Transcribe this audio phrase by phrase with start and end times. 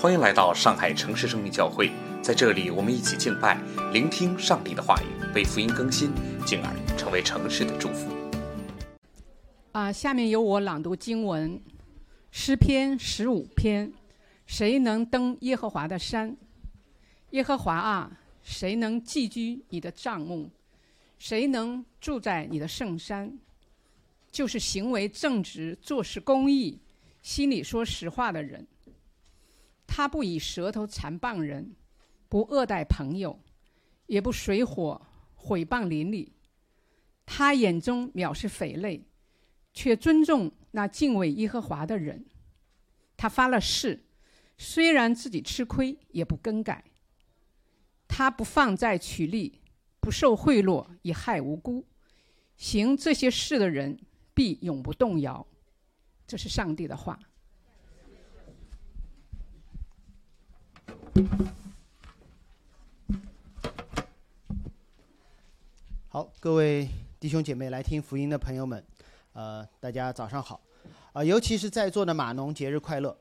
[0.00, 1.90] 欢迎来到上海城市生命教会，
[2.22, 3.60] 在这里，我们一起敬拜，
[3.92, 6.10] 聆听上帝的话语，被福音更新，
[6.46, 8.10] 进而成为城市的祝福。
[9.72, 11.60] 啊，下面由我朗读经文，
[12.30, 13.92] 诗篇十五篇：
[14.46, 16.34] 谁能登耶和华的山？
[17.32, 18.10] 耶和华啊，
[18.42, 20.48] 谁能寄居你的帐幕？
[21.18, 23.38] 谁能住在你的圣山？
[24.32, 26.80] 就是行为正直、做事公义、
[27.20, 28.66] 心里说实话的人。
[29.92, 31.74] 他不以舌头残谤人，
[32.28, 33.40] 不恶待朋友，
[34.06, 36.32] 也不水火毁谤邻里。
[37.26, 39.04] 他眼中藐视匪类，
[39.72, 42.24] 却尊重那敬畏耶和华的人。
[43.16, 44.04] 他发了誓，
[44.56, 46.84] 虽然自己吃亏，也不更改。
[48.06, 49.60] 他不放债取利，
[49.98, 51.84] 不受贿赂，以害无辜。
[52.56, 53.98] 行这些事的人，
[54.34, 55.44] 必永不动摇。
[56.28, 57.18] 这是上帝的话。
[66.08, 68.84] 好，各位弟兄姐妹来听福音的朋友们，
[69.32, 70.60] 呃，大家早上好，
[71.12, 73.16] 啊，尤其是在座的码农，节日快乐。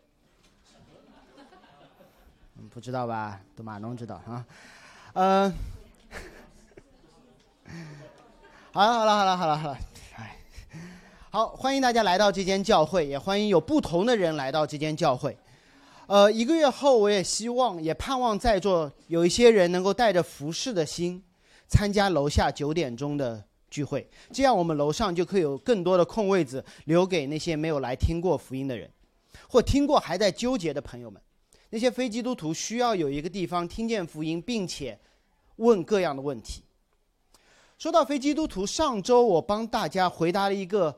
[2.58, 3.40] 嗯，不知道吧？
[3.56, 4.46] 都码农知道啊，
[5.14, 5.54] 嗯，
[8.72, 9.78] 好了好了好了好了好了，
[10.16, 10.38] 哎，
[11.30, 15.38] 好，欢迎大家来到这间教会，也欢迎有不同的人来到这间教会。
[16.10, 21.24] 呃，一个月后，我也希望，也盼望在座有一些人能够带着服侍的心，
[21.68, 28.90] 参加楼下九点钟的聚会，这样我们楼上就可以有更多的空位子留给那些没有来听过福音的人，
[29.48, 31.22] 或听过还在纠结的朋友们。
[31.70, 34.98] 那些非基督徒需要有一个地方听见福音，并且
[35.58, 36.64] 问各样的问题。
[37.78, 40.98] 说到非基督徒，上周我帮大家回答了一个。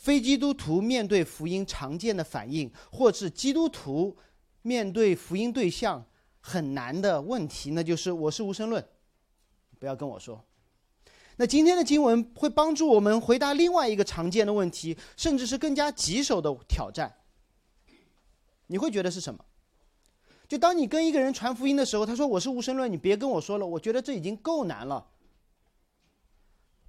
[0.00, 4.16] 非基督徒面对福音常见的反应，或是基督徒
[4.62, 6.02] 面对福音对象
[6.40, 8.82] 很难的问题，那就是我是无神论，
[9.78, 10.42] 不要跟我说。
[11.36, 17.14] 那今天的经文会帮助我们回答另外一个常见的问题，甚至是更加棘手的挑战。
[18.68, 19.44] 你会觉得是什么？
[20.48, 25.06] 就当你跟一个人传福音的时候，他说我是无神论，你别跟我说了，我觉得这已经够难了。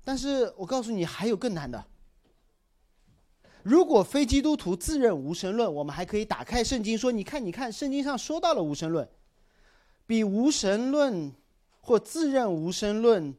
[0.01, 1.90] 但是我告诉你，还有更难的。
[3.63, 9.07] 如果非基督徒自认无神论，我们还可以打开圣经说：“你看，你看，圣经上说到了无神论。”
[10.07, 11.31] 比无神论
[11.79, 13.33] 或自认无神论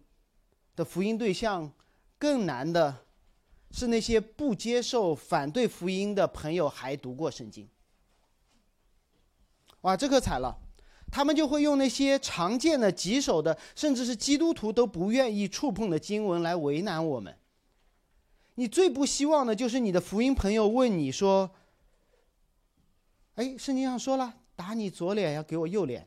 [0.75, 1.71] 的福音对象
[2.19, 3.05] 更难的，
[3.71, 7.69] 是那些不接受、反对福音的朋友还读过圣经。
[9.83, 10.57] 哇，这可惨了！
[11.11, 17.37] 他们就会用那些常见的、棘手的，甚至是基督徒都不愿意触碰的经文来为难我们。
[18.55, 21.51] 你最不希望的就是你的福音朋友问你说
[23.37, 26.07] ：“哎，圣经上说了，打你左脸要给我右脸，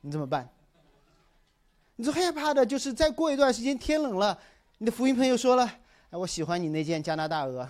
[0.00, 0.48] 你怎么办？”
[1.96, 4.38] 你最害怕的就是再过一段时间天冷了，
[4.78, 5.64] 你的福音朋友说了
[6.10, 7.68] ：“哎，我喜欢你那件加拿大鹅。”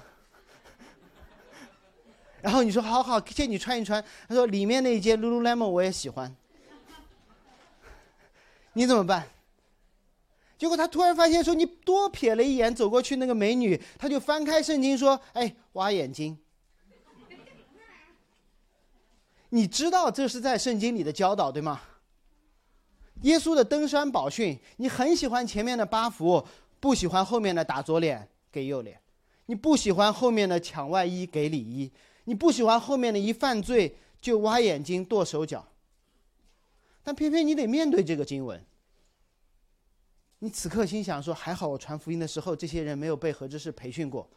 [2.43, 6.35] 然后你说：“好好，借你穿一穿。”他说：“里面那一件 Lululemon 我也喜欢。”
[8.75, 9.27] 你怎么办？
[10.59, 16.39] 结果他突然发现，说你多瞥了一眼走过去那个美女，他就翻开圣经说：“哎，挖眼睛。”
[19.51, 21.81] 你知道这是在圣经里的教导对吗？
[23.23, 26.45] 耶稣的登山宝训，你很喜欢前面的八福，
[26.81, 29.01] 不喜欢后面的打左脸给右脸，
[29.47, 31.91] 你不喜欢后面的抢外衣给里衣，
[32.25, 35.67] 你不喜欢后面的一犯罪就挖眼睛剁手脚，
[37.03, 38.63] 但偏偏你得面对这个经文。
[40.41, 44.29] 你此刻心想说：“还好我传福音的时候，这些人没有被何志士培训过。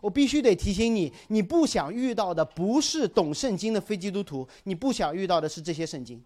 [0.00, 6.24] 我必须得提醒你，你不想遇到的不是懂圣经的非基督徒，你不想遇到的是这些圣经。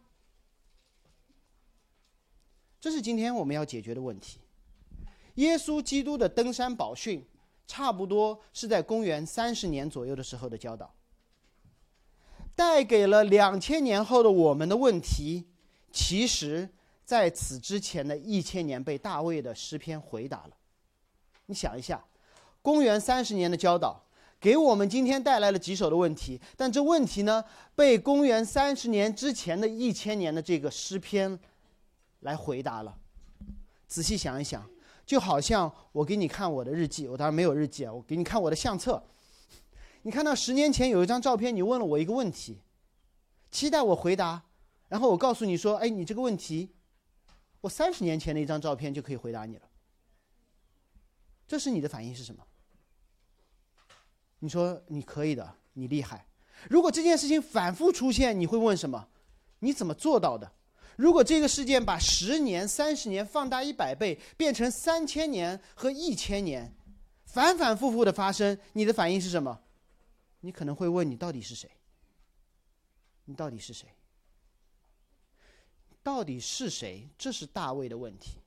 [2.80, 4.38] 这是今天我们要解决的问题。
[5.34, 7.24] 耶稣基督的登山宝训，
[7.66, 10.94] 差不多是在公元三十年左右的时候的教导，
[12.54, 15.48] 带给了两千年后的我们的问题，
[15.90, 16.68] 其实。”
[17.08, 20.50] 在此之前的一千年被大卫的诗篇回答了。
[21.46, 22.04] 你想一下，
[22.60, 23.98] 公元三十年的教导
[24.38, 27.42] 给我们今天带来了棘手的问题，但这问题呢，
[27.74, 31.38] 被公元三十年之前的一千年的这个诗篇
[32.20, 32.94] 来回答了。
[33.86, 34.68] 仔细想一想，
[35.06, 39.02] 就好像我给你看我的日记，我当然没有日记啊，我给你看我的相册。
[40.02, 42.58] 你看到十年前有一张照片，你问了我一个问题，
[43.50, 44.42] 期待我回答，
[44.88, 46.68] 然后我告诉你说：“哎，你这个问题。”
[47.68, 49.68] 三十年前的一张照片就可以回答你了。
[51.46, 52.46] 这时你的反应是什么？
[54.38, 56.26] 你说你可以的，你厉害。
[56.68, 59.08] 如果这件事情反复出现，你会问什么？
[59.60, 60.52] 你怎么做到的？
[60.96, 66.74] 如果这个事件把十年、三十年放大一百倍，变成三千年和一千年，
[67.24, 69.60] 反反复复的发生，你的反应是什么？
[70.40, 71.70] 你可能会问：你到底是谁？
[73.24, 73.88] 你到底是谁？
[76.08, 77.06] 到底是谁？
[77.18, 78.38] 这是大卫的问题，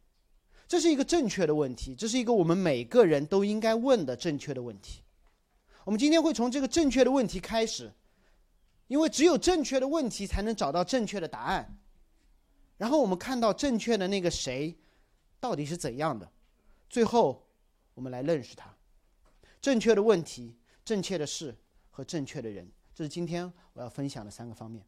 [0.67, 5.03] 这是一个正确的问题，这是一个我们每个人都应该问的正确的问题。
[5.83, 7.93] 我们今天会从这个正确的问题开始，
[8.87, 11.77] 因为只有正确的问题才能找到正确的答案。
[12.79, 14.75] 然后我们看到正确的那个谁，
[15.39, 16.27] 到底是怎样的？
[16.89, 17.47] 最后，
[17.93, 18.75] 我们来认识他。
[19.61, 21.55] 正确的问题、正确的事
[21.91, 24.83] 和正确的人，这是今天我要分享的三个方面。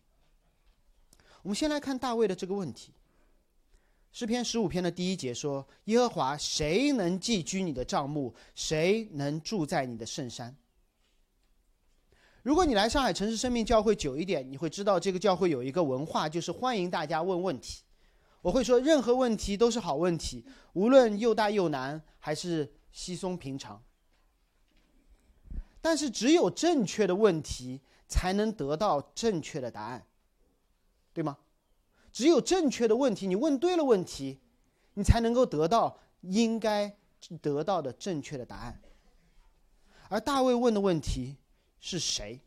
[1.43, 2.91] 我们先来看大卫的这个问题。
[4.11, 8.33] 诗篇十五篇的第一节说：“耶和华，谁能寄居你的帐幕？
[8.55, 10.55] 谁能住在你的圣山？”
[12.43, 17.83] 如果你来上海城市生命教会久一点，你会知道这个教会有一个文化，就是欢迎大家问问题。
[18.41, 23.81] 我会说，任何问题都是好问题，无论又大又难，还是稀松平常。
[25.81, 30.05] 但是，只有正确的问题才能得到正确的答案，
[31.13, 31.37] 对吗？
[32.11, 34.39] 只有正确的问题，你问对了问题，
[34.95, 36.97] 你才能够得到应该
[37.41, 38.81] 得到的正确的答案。
[40.09, 41.37] 而大卫问的问题。
[41.85, 42.39] 是谁？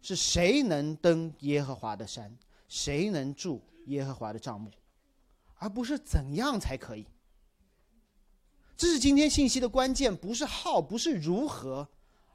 [0.00, 2.38] 是谁能登耶和华的山？
[2.68, 4.70] 谁能住耶和华的帐幕？
[5.56, 7.04] 而不是怎样才可以。
[8.76, 11.88] 这是今天信息的关键，不是号，不是如何，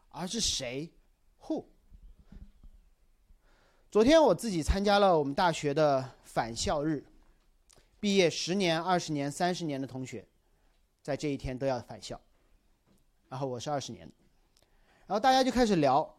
[0.09, 0.91] 而是谁
[1.43, 1.63] ？Who？
[3.95, 7.01] 昨天我自己参加了我们大学的返校日，
[7.97, 10.27] 毕业十年、二十年、三十年的同学，
[11.01, 12.19] 在这一天都要返校，
[13.29, 14.05] 然后我是二十年。
[15.07, 16.13] 然后大家就开始聊，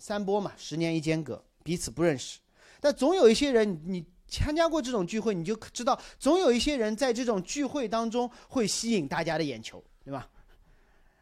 [0.00, 2.40] 三波嘛，十年一间隔，彼此不认识。
[2.80, 10.28] 但总有一些人，你参加过这种聚会，你就知道，总有一些人在这种聚会当中会吸引大家的眼球，对吧？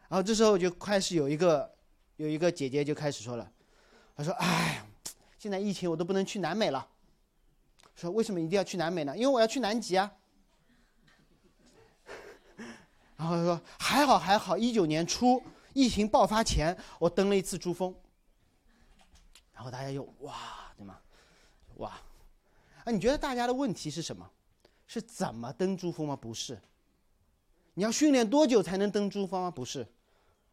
[0.07, 1.71] 然后这时候就开始有一个
[2.15, 3.51] 有一个姐姐就开始说了，
[4.15, 4.83] 她说：“哎，
[5.39, 6.87] 现在疫情我都不能去南美了。”
[7.95, 9.17] 说为什么一定要去南美呢？
[9.17, 10.11] 因为我要去南极啊。
[13.17, 15.41] 然后他说还好还好，一九年初。
[15.71, 17.95] 疫情爆发前，我登了一次珠峰，
[19.53, 20.99] 然后大家就哇，对吗？
[21.75, 21.91] 哇，
[22.83, 24.29] 啊，你觉得大家的问题是什么？
[24.87, 26.15] 是怎么登珠峰吗？
[26.15, 26.59] 不是。
[27.75, 29.51] 你要训练多久才能登珠峰吗？
[29.51, 29.87] 不是。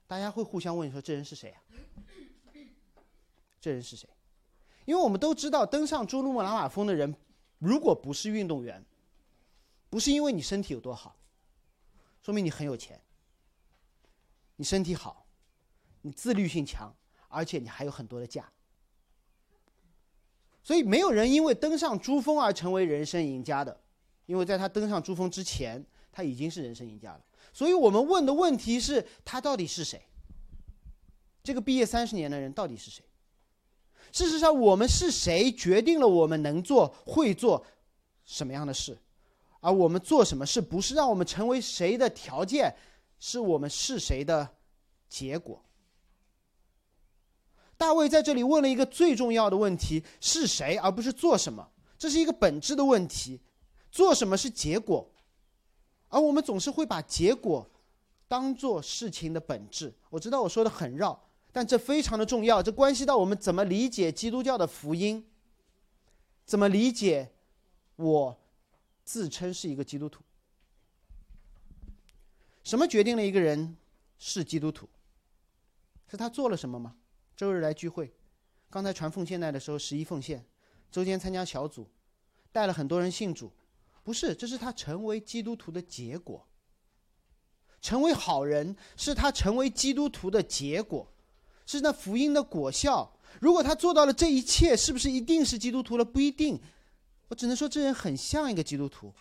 [0.06, 1.62] 大家会互相问说：“这人是谁啊？”
[3.58, 4.08] 这人是谁？
[4.86, 7.14] 因为我们都知道，登上珠穆朗玛峰的人，
[7.58, 8.82] 如果不是运动员，
[9.90, 11.14] 不是因为你身体有多好，
[12.22, 12.98] 说明你很有钱。
[14.58, 15.26] 你身体好，
[16.00, 16.96] 你自律性强，
[17.28, 18.50] 而且你还有很多的假，
[20.62, 23.78] 所以没有人因为登上珠峰而成为人生赢家的，
[24.24, 27.22] 因为在他登上珠峰之前，他已经是人生赢家了。
[27.52, 30.00] 所以我们问的问题是他到底是谁？
[31.42, 33.04] 这个毕业三十年的人到底是谁？
[34.12, 37.64] 事实上，我们是谁决定了我们能做、会做
[38.24, 38.98] 什么样的事，
[39.60, 42.74] 而我们做什么事不是让我们成为谁的条件。
[43.18, 44.46] 是我们是谁的
[45.08, 45.64] 结果。
[47.78, 51.66] 大卫在这里问了一个最重要的问题：是谁，而不是做什么。
[51.96, 53.40] 这是一个本质的问题。
[53.90, 55.10] 做什么是结果，
[56.08, 57.66] 而我们总是会把结果
[58.28, 59.94] 当做事情的本质。
[60.10, 61.18] 我知道我说的很绕，
[61.56, 62.62] 但这非常的重要。
[62.62, 65.26] 这关系到我们怎么理解基督教的福音，
[66.44, 67.32] 怎么理解
[67.96, 68.38] 我
[69.04, 70.22] 自称是一个基督徒。
[72.62, 73.74] 什么决定了一个人
[74.18, 74.86] 是基督徒？
[76.10, 76.94] 是他做了什么吗？
[77.34, 78.12] 周日来聚会，
[78.68, 80.44] 刚才传奉献带的时候十一奉献，
[80.92, 81.88] 周间参加小组，
[82.52, 83.50] 带了很多人信主，
[84.02, 86.46] 不是，这是他成为基督徒的结果。
[87.80, 91.10] 成为好人是他成为基督徒的结果，
[91.66, 93.18] 是那福音的果效。
[93.40, 96.04] 如果他做到了这一切，是不是一定是基督徒了？
[96.04, 96.58] 不一定。
[97.28, 99.12] 我只能说这人很像一个基督徒。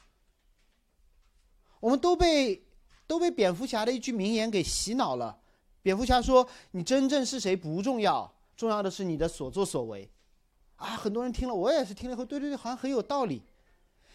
[1.81, 2.61] 我们都被。
[3.07, 5.37] 都被蝙蝠侠的一句名言给洗脑了。
[5.83, 10.09] 蝙蝠侠说：“你真正是谁不重要，重要的是你的所作所为。”
[10.77, 13.43] 啊，很多人听了，我也是听了以后，对对对，好像很有道理。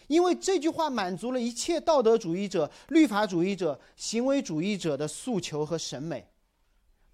[0.09, 6.30] 因为这句话满足了一切道德主义者、律法主义者、行为主义者的诉求和审美。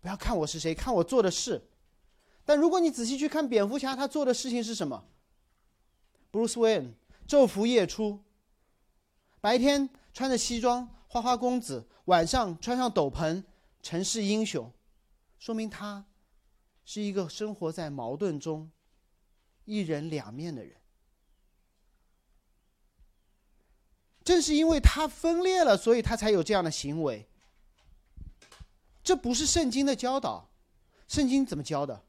[0.00, 1.68] 不要看我是谁，看我做的事。
[2.44, 5.08] 但如果你仔细去看蝙蝠侠他做的事情是什么
[6.30, 6.92] ？Bruce Wayne
[7.26, 8.22] 昼伏夜出，
[9.40, 10.88] 白天穿着西装。
[11.08, 13.42] 花花公子晚上穿上斗篷，
[13.80, 14.70] 城市英雄，
[15.38, 16.04] 说明他
[16.84, 18.70] 是一个生活在矛盾中、
[19.64, 20.76] 一人两面的人。
[24.24, 27.26] 正是因为他分裂了，所以他才有这样的行为。
[29.06, 30.50] 这不是圣经的教导，
[31.06, 32.02] 圣经怎么教的？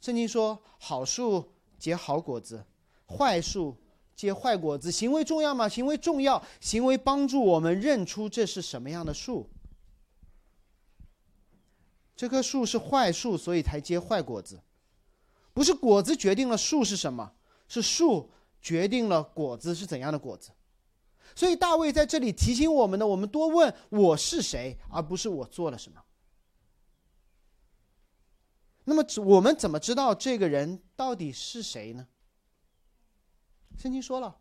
[0.00, 2.64] 圣经说：“好树结好果子，
[3.06, 3.76] 坏树
[4.16, 5.68] 结坏果子。”行为重要吗？
[5.68, 9.50] 行为重要，行为帮助我们认出这是什么样的树。
[12.16, 14.62] 这棵树是坏树，所以才结坏果子。
[15.52, 17.32] 不是果子决定了树是什么，
[17.68, 18.30] 是树
[18.62, 20.52] 决定了果子是怎样的果子。
[21.36, 26.00] 所以大卫在这里提醒我们呢：我们多问我是谁，而不是我做了什么。
[28.90, 32.08] 那么，我们怎么知道这个人到底是谁呢？
[33.78, 34.36] 圣经说了，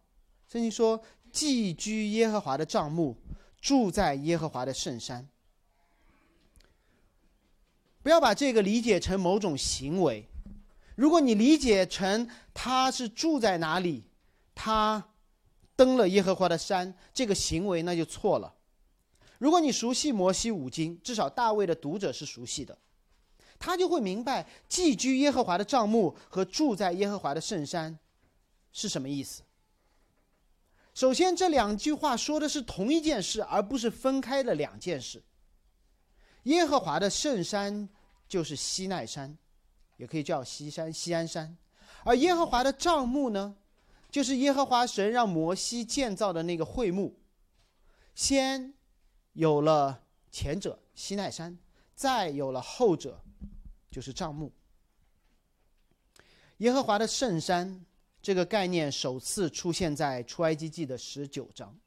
[0.51, 0.99] 圣经说
[1.31, 3.15] ：“寄居耶和华的帐幕，
[3.61, 5.29] 住在耶和华的圣山。”
[8.01, 10.27] 不要把这个理解成某种行为。
[10.95, 14.03] 如果你理解成他是住在哪里，
[14.55, 15.11] 他
[15.75, 18.55] 登了耶和华的山，这个行为那就错了。
[19.37, 22.75] 如果你熟悉摩西五经，至少大卫的读者是熟悉的。
[23.59, 27.99] 他就会明白寄居耶和华的帐幕和住在耶和华的圣山
[28.71, 29.43] 是什么意思。
[30.95, 35.21] 首先，这两句话说的是同一件事，而不是分开的两件事。
[36.43, 37.87] 耶和华的圣山
[38.27, 39.37] 就是西奈山，
[39.97, 41.55] 也可以叫西山、西安山；
[42.03, 43.55] 而耶和华的帐幕呢，
[44.09, 47.19] 就是耶和华神让摩西建造的那个会幕。
[48.15, 48.73] 先
[49.33, 51.57] 有了前者西奈山，
[51.93, 53.21] 再有了后者。
[53.89, 54.51] 就是帐幕。
[56.57, 57.85] 耶和华的圣山
[58.21, 61.77] 这个概念首次出现在出埃及记的十九章。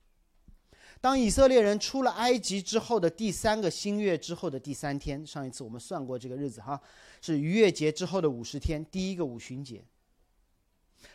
[1.01, 6.81] 当以色列人出了埃及之后的第三个新月之后的第三天，上一次我们算过这个日子哈，
[7.21, 9.85] 是逾越节之后的五十天，第一个五旬节。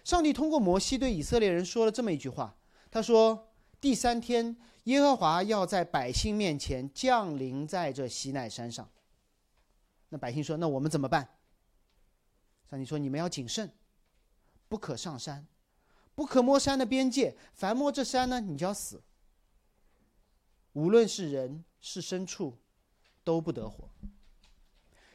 [0.03, 2.53] 上帝通过摩西对以色列人说了这么一句话，
[2.91, 3.47] 他说
[3.79, 8.87] ：“第三天，耶和华要在百姓面前降临在这西奈山上。”
[10.09, 11.27] 那百姓说：“那我们怎么办？”
[12.69, 13.71] 上帝说：“你们要谨慎，
[14.67, 15.45] 不可上山，
[16.15, 17.35] 不可摸山的边界。
[17.53, 19.01] 凡摸这山呢，你就要死。
[20.73, 22.57] 无论是人是牲畜，
[23.23, 23.89] 都不得活。”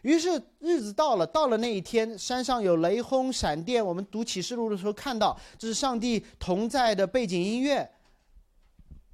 [0.02, 3.84] 于是日子到了，到了那一天，山上有雷轰闪电。
[3.84, 7.88] 我们读启示录的时候看到，这是上帝同在的背景音乐。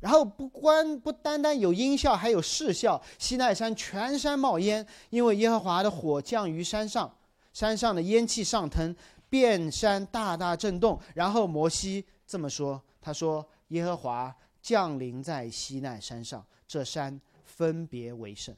[0.00, 3.00] 然后不关不单单有音效，还有视效。
[3.18, 7.12] 西奈山全山冒烟，因为耶和华的火降于山上，
[7.52, 8.94] 山上的烟气上腾，
[9.28, 11.00] 遍山大大震动。
[11.14, 18.54] 然后摩西这么说：“他说，耶和华降临在西奈山上，这山分别为圣。”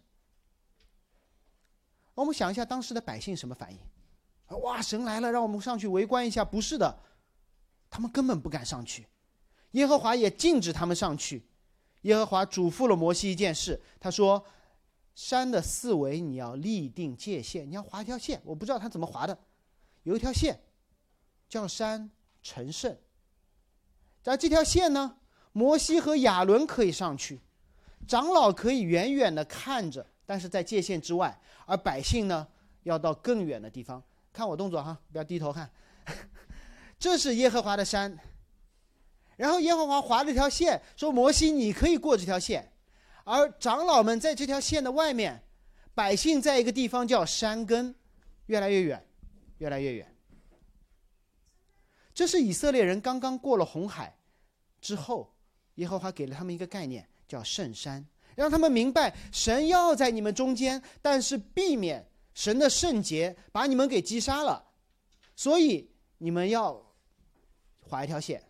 [2.14, 3.78] 我们想一下，当时的百姓什么反应？
[4.60, 6.44] 哇，神来了，让我们上去围观一下。
[6.44, 6.98] 不是的，
[7.88, 9.06] 他们根本不敢上去。
[9.72, 11.44] 耶和华也禁止他们上去。
[12.02, 14.42] 耶和华嘱咐了摩西一件事，他说
[15.14, 18.40] ：“山的四围你要立定界限，你要划一条线。
[18.42, 19.38] 我不知道他怎么划的，
[20.04, 20.58] 有一条线，
[21.46, 22.10] 叫山
[22.42, 22.96] 成圣。
[24.22, 25.18] 在这条线呢，
[25.52, 27.38] 摩西和亚伦可以上去，
[28.08, 31.38] 长老可以远远的看着，但是在界限之外。
[31.66, 32.48] 而百姓呢，
[32.84, 34.02] 要到更远的地方。
[34.32, 35.70] 看我动作哈，不要低头看。
[36.98, 38.18] 这是耶和华的山。”
[39.40, 42.70] 然后耶和华划了一条线，说：“摩西，你可以过这条线。”
[43.24, 45.42] 而长老们在这条线的外面，
[45.94, 47.94] 百姓在一个地方叫山根，
[48.46, 49.02] 越来越远，
[49.56, 50.14] 越来越远。
[52.12, 54.14] 这是以色列人刚刚过了红海
[54.78, 55.34] 之后，
[55.76, 64.62] 耶和华给了他们一个概念，叫圣山，让他们明白神要在你们中间，但是避免神的圣洁把你们给击杀了，
[65.34, 66.94] 所以你们要
[67.80, 68.44] 划一条线。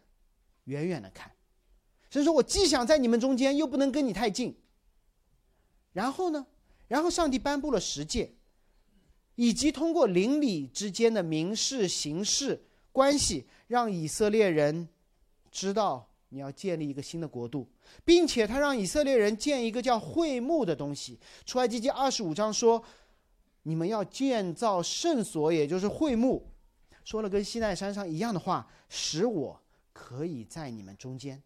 [0.71, 1.31] 远远的看，
[2.09, 4.57] 所以说我既想在你们中间，又不能跟你太近。
[5.93, 6.47] 然后呢，
[6.87, 8.33] 然后上帝颁布了十诫，
[9.35, 14.89] 以及通过邻里之间的民事、刑事关系，让以色列人
[15.51, 17.69] 知道你要建立一个新的国度，
[18.05, 21.19] 并且他让以色列人建一个叫会幕的东西。
[21.45, 22.81] 出埃及记二十五章说，
[23.65, 26.49] 你们要建造圣所，也就是会幕，
[27.03, 29.60] 说了跟西奈山上一样的话，使我。
[30.01, 31.43] 可以在你们中间，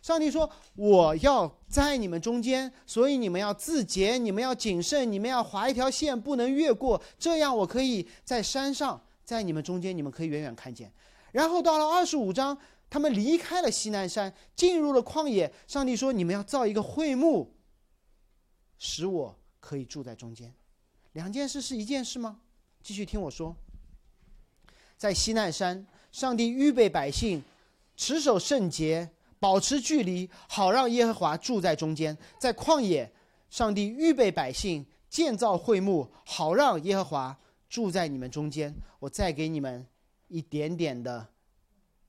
[0.00, 7.00] 上帝说：“我要在你们中间，所以你们要自洁，你们要谨慎，你们要划一条线，不能越过。
[7.18, 10.90] 这样，我可以在山上，在你们中间，你们可以远远看见。”
[11.30, 12.56] 然后到了二十五章，
[12.88, 15.52] 他们离开了西南山，进入了旷野。
[15.66, 17.54] 上帝说：“你们要造一个会幕，
[18.78, 20.54] 使我可以住在中间。”
[21.12, 22.40] 两件事是一件事吗？
[22.82, 23.54] 继续听我说，
[24.96, 27.42] 在西奈山，上帝预备百姓，
[28.00, 33.12] 持守圣洁，保持距离，好让耶和华住在中间；在旷野，
[33.50, 37.38] 上帝预备百姓，建造会幕，好让耶和华
[37.68, 38.74] 住在你们中间。
[39.00, 39.86] 我再给你们
[40.28, 41.28] 一点点的、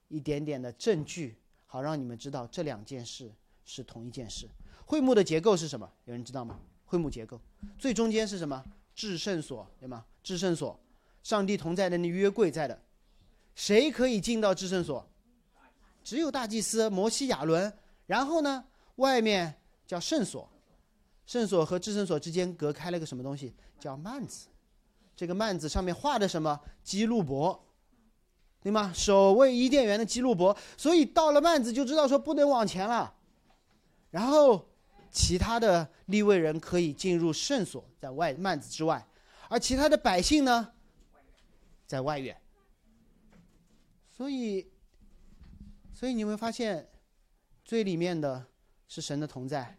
[0.07, 3.29] 一点点的证据，好让你们知道这两件事
[3.65, 4.47] 是同一件事。
[4.85, 5.91] 会幕的结构是什么？
[6.05, 6.57] 有人知道吗？
[6.85, 7.37] 会幕结构
[7.77, 8.63] 最中间是什么？
[8.95, 10.05] 至圣所，对吗？
[10.23, 10.79] 至圣所，
[11.21, 12.81] 上帝同在的那约柜在的，
[13.55, 15.05] 谁可以进到至圣所？
[16.03, 17.71] 只有大祭司摩西、亚伦。
[18.05, 18.63] 然后呢，
[18.95, 19.53] 外面
[19.85, 20.49] 叫圣所，
[21.25, 23.53] 圣所和至圣所之间隔开了个什么东西？
[23.79, 24.47] 叫幔子。
[25.15, 26.59] 这个幔子上面画的什么？
[26.83, 27.63] 基路伯，
[28.61, 28.91] 对吗？
[28.93, 30.55] 守卫伊甸园的基路伯。
[30.77, 33.13] 所以到了幔子就知道说不能往前了。
[34.09, 34.67] 然后。
[35.13, 39.05] 其他的立位人可以进入圣所，在外幔子之外，
[39.49, 40.71] 而其他的百姓呢，
[41.85, 42.39] 在外院。
[44.09, 44.70] 所以，
[46.01, 46.89] 所以你会发现，
[47.63, 48.47] 最里面的
[48.87, 49.77] 是神的同在。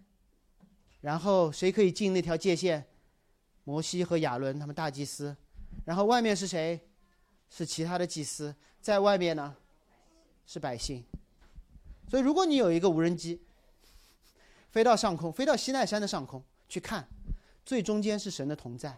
[1.00, 2.86] 然后谁可以进那条界限？
[3.64, 5.36] 摩西和亚伦他们大祭司。
[5.84, 6.80] 然后外面是谁？
[7.50, 8.54] 是其他的祭司。
[8.80, 9.56] 在外面呢，
[10.46, 11.04] 是百姓。
[12.08, 13.42] 所以，如果你有一个无人机。
[14.70, 17.08] 飞到上空，飞到西奈山的上空去看，
[17.66, 18.96] 最中间是神的同在，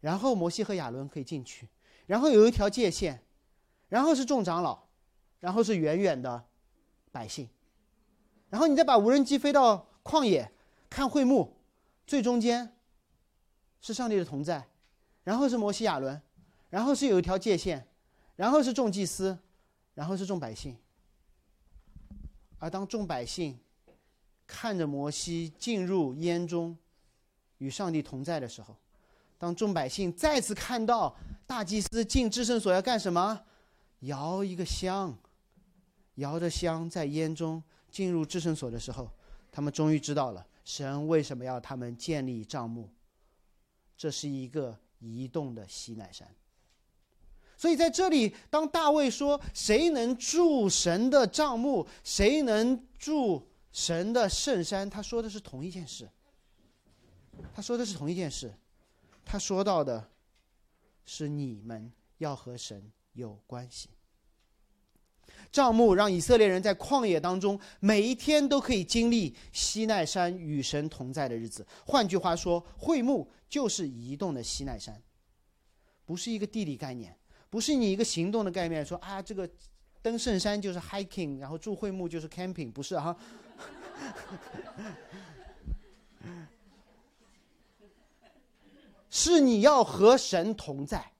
[0.00, 1.68] 然后摩西和亚伦可以进去，
[2.06, 3.22] 然后有一条界限，
[3.88, 4.83] 然后是众长老，
[5.44, 6.42] 然后是远远的
[7.12, 7.46] 百姓，
[8.48, 10.50] 然后你再把无人机飞到旷野
[10.88, 11.54] 看会幕，
[12.06, 12.74] 最中间
[13.82, 14.66] 是上帝的同在，
[15.22, 16.18] 然后是摩西亚伦，
[16.70, 17.86] 然后是有一条界限，
[18.36, 19.38] 然后是众祭司，
[19.92, 20.74] 然后是众百姓，
[22.58, 23.58] 而当众百姓。
[24.46, 26.76] 看着摩西进入烟中，
[27.58, 28.74] 与上帝同在的时候，
[29.38, 31.14] 当众百姓再次看到
[31.46, 33.42] 大祭司进至圣所要干什么，
[34.00, 35.14] 摇一个香，
[36.16, 39.10] 摇着香在烟中进入至圣所的时候，
[39.50, 42.90] 他们终于知道了神为什么要他们建立帐幕。
[43.96, 46.28] 这是一个移动的西奈山。
[47.56, 51.86] 所以在这里，当大卫说“谁能住神的帐幕？
[52.02, 56.08] 谁能住？”神的圣山，他说的是同一件事。
[57.52, 58.54] 他说的是同一件事，
[59.24, 60.08] 他说到的
[61.04, 63.88] 是你们要和神有关系。
[65.54, 71.64] 帐幕让以色列人在旷野当中每一天都可以经历西奈山与神同在的日子。
[71.86, 75.00] 换句话说，会幕就是移动的西奈山，
[76.04, 77.16] 不是一个地理概念，
[77.50, 78.84] 不是你一个行动的概念。
[78.84, 79.48] 说啊，这个
[80.02, 83.16] 登圣山就是 hiking，然后住会幕就是 camping，不是哈。
[89.08, 91.12] 是你要和神同在，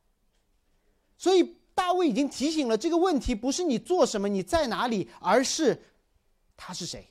[1.17, 5.83] 所以大卫已经提醒了这个问题：不是你做什么，你在哪里，而是
[6.57, 7.11] 他是谁，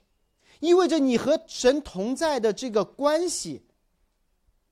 [0.60, 3.66] 意味着你和神同在的这个关系，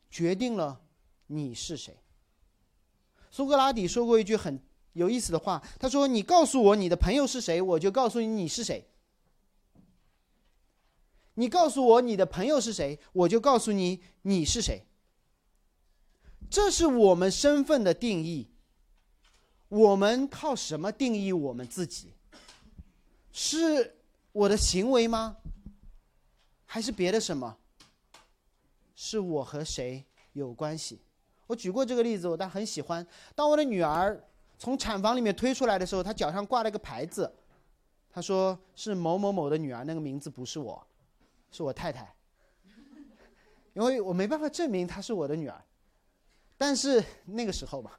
[0.10, 0.82] 决定了
[1.27, 1.97] 你是谁。
[3.30, 4.62] 苏格拉底说过一句很
[4.93, 8.88] 有意思的话，他说：“你告诉我你的朋友是谁，我就告诉你你是谁。”
[11.36, 14.86] 你告诉我你的朋友是谁，我就告诉你你是谁。
[16.49, 18.50] 这是我们身份的定义。
[19.71, 22.12] 我们靠什么定义我们自己？
[23.31, 23.95] 是
[24.34, 25.38] 我的行为吗？
[26.65, 27.57] 还是别的什么？
[28.93, 30.03] 是我和谁
[30.34, 30.99] 有关系？
[31.47, 33.05] 我举过这个例子，我但很喜欢。
[33.34, 34.21] 当我的女儿
[34.60, 37.34] 从产房里面推出来的时候，她脚上挂了一个牌子，
[38.12, 40.86] 她说是某某某的女儿，那个名字不是我。
[41.49, 42.13] 是我太太，
[43.73, 45.63] 因为我没办法证明她是我的女儿，
[46.57, 47.91] 但是那个时候嘛，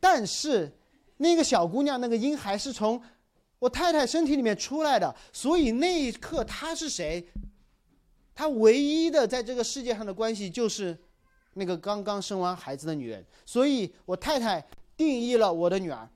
[0.00, 0.76] 但是
[1.18, 3.00] 那个小姑娘那个婴孩是从
[3.58, 7.28] 我太太身体里面出来的，所以那一刻她是谁？
[8.34, 10.98] 她唯一的在这个世界上的关系就是
[11.52, 16.08] 那个刚刚生完孩子的女人，所以我太太定义了我的女儿，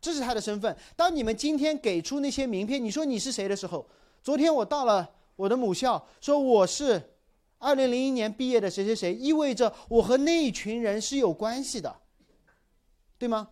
[0.00, 0.74] 这是她的身份。
[0.96, 3.86] 当你们今天给出那些名片，你说你是谁的时候？
[4.22, 7.14] 昨天我到了我的母校，说我是
[7.58, 11.94] 二零零一年毕业的谁谁谁，意味着我和那一群人是有关系的，
[13.18, 13.50] 对吗？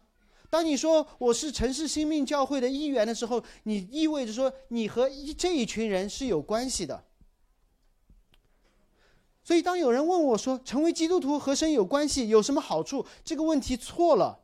[0.49, 7.05] 当你说我是城市新命教会的一员的时候，你意味着说你和这一群人是有关系的。
[9.43, 13.05] 所以，当有人问我说成为基督徒和神有关系有什么好处？
[13.25, 14.41] 这个问题错了。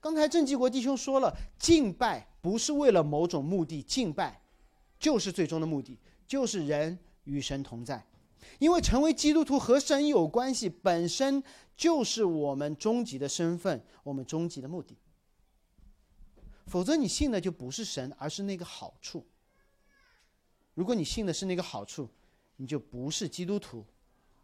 [0.00, 4.42] 刚才郑继国弟兄说了，敬拜不是为了某种目的，敬拜。
[4.98, 8.06] 就是最终的目的，就是人与神同在，
[8.58, 11.42] 因为成为基督徒和神有关系，本身
[11.76, 14.96] 就是我们终极的身份，我们终极的目的。
[16.66, 19.24] 否则，你信的就不是神，而是那个好处。
[20.74, 22.08] 如果你信的是那个好处，
[22.56, 23.84] 你就不是基督徒，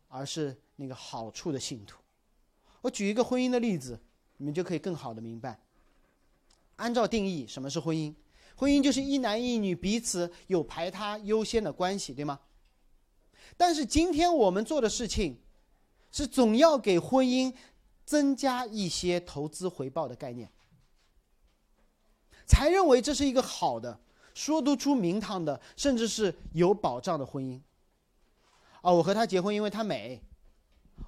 [0.09, 2.01] 而是那个好处的信徒。
[2.81, 3.99] 我举一个婚姻的例子，
[4.37, 5.61] 你们就可以更好的明白。
[6.77, 8.15] 按照定义，什么是婚姻？
[8.57, 12.39] 婚姻就是一男一女彼此有排他优先的关系，对吗？
[13.57, 15.39] 但是今天我们做的事情，
[16.13, 17.53] 是总要给婚姻
[18.05, 20.49] 增加一些投资回报的概念，
[22.47, 23.99] 才认为这是一个好的、
[24.35, 27.61] 说得出名堂的，甚至是有保障的婚姻。
[28.83, 30.21] 啊，我和她结婚，因为她美；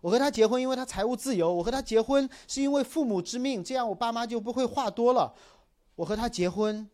[0.01, 5.35] 我和他结婚，因为他财务自由；我和他结婚是因为父母之命，这样我爸妈就不会话多了；
[5.95, 6.89] 我和他结婚，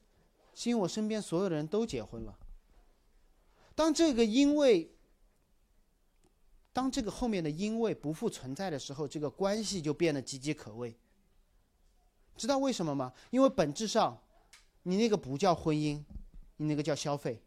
[0.55, 2.37] 是因为我身边所有的人都结婚了。
[3.75, 4.93] 当这个因为
[6.73, 10.97] 当这个后面的因为不复存在的时候，这个关系就变得岌岌可危。
[12.37, 13.13] 知道为什么吗？
[13.31, 14.19] 因为本质上，
[14.85, 16.03] 你那个不叫婚姻，
[16.57, 17.43] 你那个叫消费。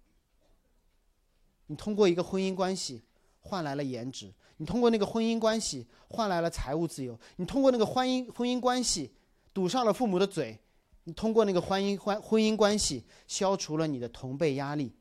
[1.68, 3.02] 你通过一个婚姻关系
[3.40, 9.12] 换来了颜值，你通过那个婚姻关系换来了财务自由，你通过那个婚姻婚姻关系
[9.54, 10.60] 堵上了父母的嘴，
[11.06, 14.94] 你通过那个婚姻婚婚姻关系消除了你的同辈压力。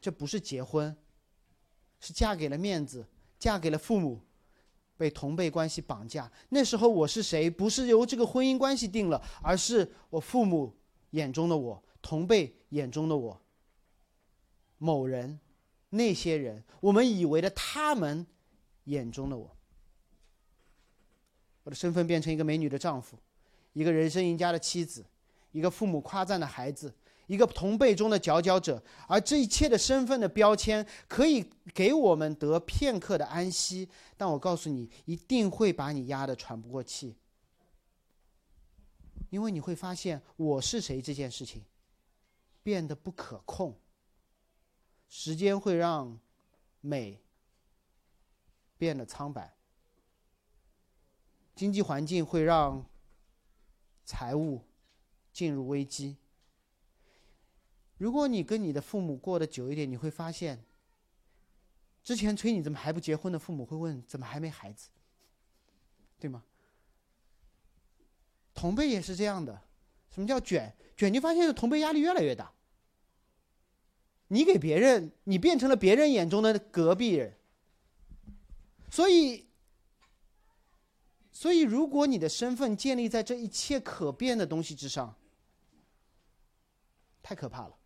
[0.00, 0.96] 这不是结婚，
[1.98, 3.06] 是嫁给了面子。
[3.40, 4.20] 嫁给了父母，
[4.98, 6.30] 被同辈关系绑架。
[6.50, 10.76] 那时候我是谁，不是由这个婚姻关系定了，而是我父母
[11.12, 13.40] 眼中的我，同辈眼中的我。
[14.76, 15.40] 某人，
[15.88, 18.26] 那些人，我们以为的他们
[18.84, 19.56] 眼中的我。
[21.64, 23.18] 我的身份变成一个美女的丈夫，
[23.72, 25.04] 一个人生赢家的妻子，
[25.52, 26.94] 一个父母夸赞的孩子。
[27.30, 37.14] 一个同辈中的佼佼者，而这一切的身份的标签可以给我们得片刻的安息，但我告诉你，一定会把你压得喘不过气，
[39.28, 41.62] 因为你会发现我是谁这件事情
[42.64, 43.78] 变得不可控。
[45.08, 46.18] 时间会让
[46.80, 47.22] 美
[48.76, 49.54] 变得苍白，
[51.54, 52.84] 经济环境会让
[54.04, 54.64] 财务
[55.32, 56.16] 进入危机。
[58.00, 60.64] 如果你跟你的父母过得久一点，你会发现，
[62.02, 64.88] 之前催你怎么还不结婚的父母会问怎么还没孩子，
[66.18, 66.42] 对吗？
[68.54, 69.60] 同辈也是这样的，
[70.08, 70.74] 什么叫卷？
[70.96, 72.50] 卷就发现同辈压力越来越大。
[74.28, 77.36] 你给别人，你变成了别人眼中的隔壁人。
[78.90, 79.46] 所以，
[81.30, 85.14] 所以如果你的身份建立在这一切可变的东西之上，
[87.22, 87.76] 太可怕了。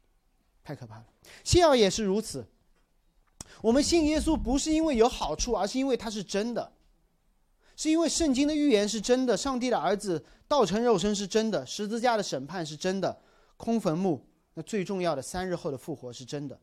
[0.64, 1.07] 太可怕了，
[1.44, 2.46] 信仰也是如此。
[3.61, 6.72] 我们信耶稣不是因为有好处，而是因为他是真的，
[7.77, 13.20] 是因为圣经的预言是真的，上帝的儿子道成肉身是真的，十字架的审判是真的，
[13.57, 16.59] 空坟墓那最重要的三日后的复活是真的，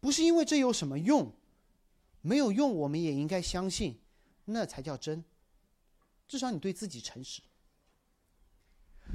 [0.00, 1.32] 不是因为这有什么用，
[2.22, 4.00] 没有用，我们也应该相信，
[4.46, 5.22] 那才叫真。
[6.26, 7.42] 至少你对自己诚实。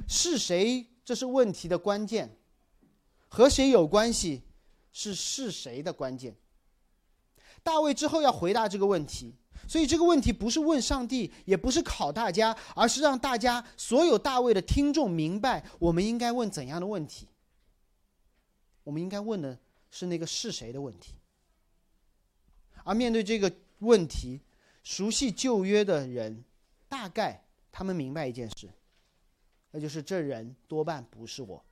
[0.08, 0.86] 是谁？
[1.04, 2.36] 这是问题的关键。
[3.30, 4.42] 和谁有关系，
[4.92, 6.36] 是是谁的关键。
[7.62, 9.34] 大卫之后要回答这个问题，
[9.68, 17.28] 所以这个问题不是问上帝，也不是考大家，而是让大家所有大卫的听众明白，我们应该问怎样的问题。
[18.82, 19.56] 我们应该问的
[19.90, 21.14] 是那个是谁的问题。
[22.82, 24.40] 而面对这个问题，
[24.82, 26.42] 熟悉旧约的人，
[26.88, 28.68] 大概他们明白一件事，
[29.70, 31.64] 那就是这人多半不是我。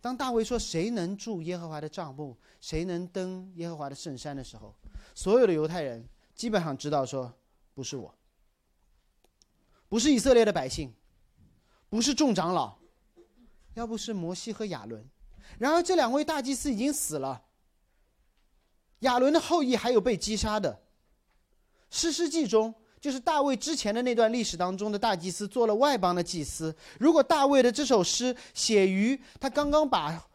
[0.00, 4.74] 当大卫说“谁能住耶和华的帐幕，谁能登耶和华的圣山”的时候，
[5.14, 7.30] 所有的犹太人基本上知道说
[7.74, 8.14] ：“不是我，
[9.88, 10.94] 不是以色列的百姓，
[11.90, 12.78] 不是众长老，
[13.74, 15.06] 要不是摩西和亚伦。”
[15.58, 17.44] 然而这两位大祭司已经死了，
[19.00, 20.82] 亚伦的后裔还有被击杀的。
[21.90, 22.74] 诗诗记中。
[23.00, 26.74] 就是大卫之前的那段历史当中的大祭司做了外邦的祭司。
[26.98, 30.28] 如果大卫的这首诗写于他刚刚把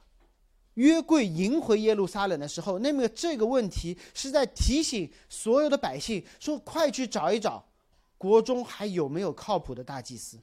[0.74, 7.64] 约柜迎回耶路撒冷的时候，那么这个问题是在提醒所有的百姓说：快去找一找，
[8.18, 10.40] 国中还有没有靠谱的大祭司？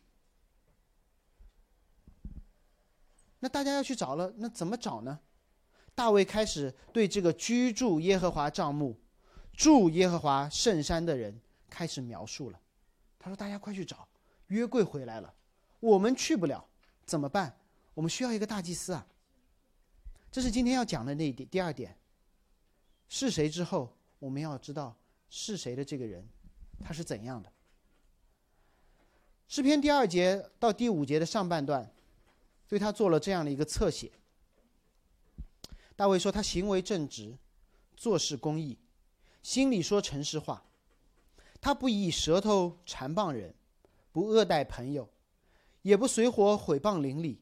[3.41, 5.19] 那大家要去找了，那怎么找呢？
[5.95, 8.99] 大卫开始对这个居住耶和华帐幕、
[9.55, 11.42] 住耶和华圣山的人。
[11.73, 12.61] 开始描述了，
[13.19, 14.07] 他说：“大家快去找，
[14.49, 15.35] 约柜回来了，
[15.81, 16.63] 我们去不了，
[17.07, 17.57] 怎么办？
[17.95, 19.07] 我们需要一个大祭司啊。”
[20.31, 21.49] 这是今天要讲的那一点。
[21.49, 21.97] 第二点，
[23.09, 24.95] 是谁之后，我们要知道
[25.31, 26.29] 是谁的这个人，
[26.85, 27.51] 他是怎样的。
[29.49, 31.91] 诗篇第二节到第五节的上半段，
[32.69, 34.13] 对他做了这样的一个侧写。
[35.97, 37.37] 大卫说他行为正直，
[37.97, 38.79] 做事公义，
[39.43, 40.63] 心里说诚实话。
[41.62, 43.55] 他不以舌头缠谤人，
[44.11, 45.09] 不恶待朋友，
[45.83, 47.40] 也不随火毁谤邻里。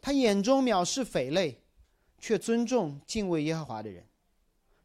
[0.00, 1.62] 他眼中藐视匪类，
[2.18, 4.06] 却尊重敬畏耶和华的人。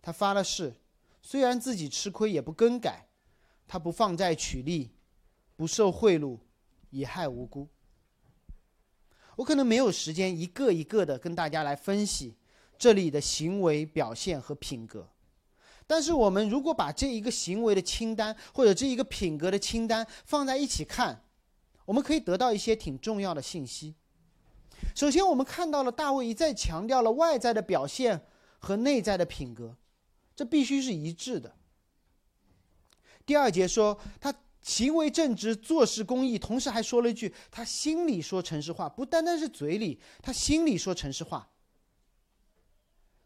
[0.01, 0.75] 他发了誓，
[1.21, 3.07] 虽然自己吃亏，也不更改。
[3.65, 4.91] 他不放债取利，
[5.55, 6.37] 不受贿赂，
[6.89, 7.69] 以害无辜。
[9.37, 12.35] 我可能没有时间一个一个的跟大家来分析
[12.77, 15.09] 这里的行为表现和品格。
[15.87, 21.23] 但是，我们如果把这一个行为的清单或者这一个品格的清单放在一起看，
[21.85, 23.93] 我们可以得到一些挺重要的信息。
[24.95, 28.25] 首先，我们看到了大卫一再强调了外在的表现
[28.57, 29.77] 和内在的品格，
[30.35, 31.55] 这必须是一致的。
[33.25, 41.47] 第二节说他行为正直，做事公义，同时还说了一句他心里说诚实话，不单单是嘴里，他心里说诚实话。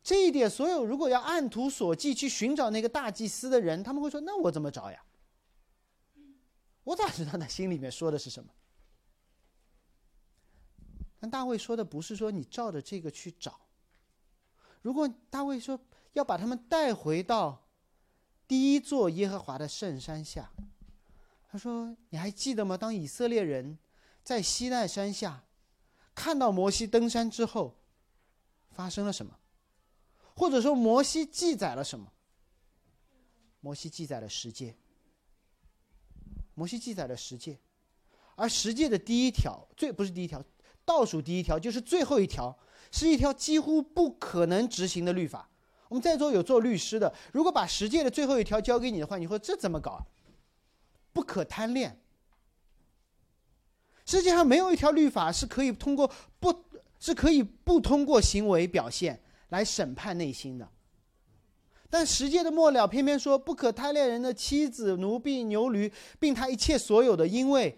[0.02, 5.04] 这一点，所有如果要按图索骥去寻找那个大祭司的人，他们会说：“那我怎么找呀？
[6.84, 8.50] 我咋知道他心里面说的是什么？”
[11.20, 13.60] 但大卫说的不是说你照着这个去找。
[14.82, 15.78] 如果大卫说
[16.14, 17.68] 要把他们带回到
[18.48, 20.50] 第一座耶和华的圣山下，
[21.52, 22.78] 他说：“你还记得吗？
[22.78, 23.78] 当以色列人
[24.24, 25.44] 在西奈山下
[26.16, 27.78] 看到摩西登山之后，
[28.72, 29.38] 发生了什么？”
[30.40, 32.10] 或者说，摩西记载了什么？
[33.60, 34.74] 摩西记载了十诫。
[36.54, 37.60] 摩西记载了十诫，
[38.38, 40.42] 而十诫的第一条，最不是第一条，
[40.86, 42.58] 倒数第一条就是最后一条，
[42.90, 45.50] 是一条几乎不可能执行的律法。
[45.90, 50.08] 我们在座有做律师的，如果把十诫的最后一条交给你的话，你说这怎么搞？
[51.12, 52.00] 不可贪恋。
[54.06, 56.64] 世界上没有一条律法是可以通过不，
[56.98, 59.22] 是可以不通过行为表现。
[59.50, 60.70] 来审判内心的，
[61.90, 67.78] 但十诫的末了偏偏说不可贪恋人的妻子、奴婢、牛驴，并他一切所有的，因为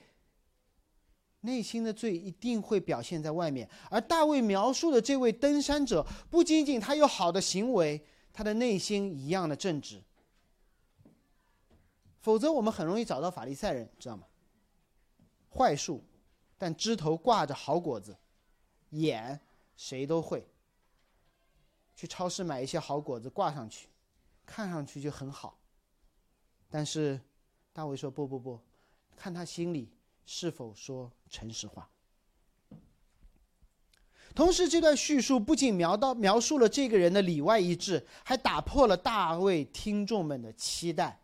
[1.41, 3.67] 内心的罪一定会表现在外面。
[3.89, 10.01] 而大卫描述的这位登山者，不仅仅他有好的行为，他的内心一样的正直。
[12.19, 14.25] 否则，我们很容易找到法利赛人，知道吗？
[15.49, 16.03] 坏树，
[16.57, 18.15] 但枝头挂着好果子，
[18.89, 19.39] 眼
[19.75, 20.47] 谁都会。
[22.01, 23.87] 去超市买一些好果子挂上去，
[24.43, 25.59] 看上去就很好。
[26.67, 27.21] 但是
[27.71, 28.59] 大卫说：“不不不，
[29.15, 29.93] 看他心里
[30.25, 31.87] 是否说诚实话。”
[34.33, 41.21] 同时，这段叙述不仅描到描述了这个人的里外一致，还打破了大卫听众们的期待，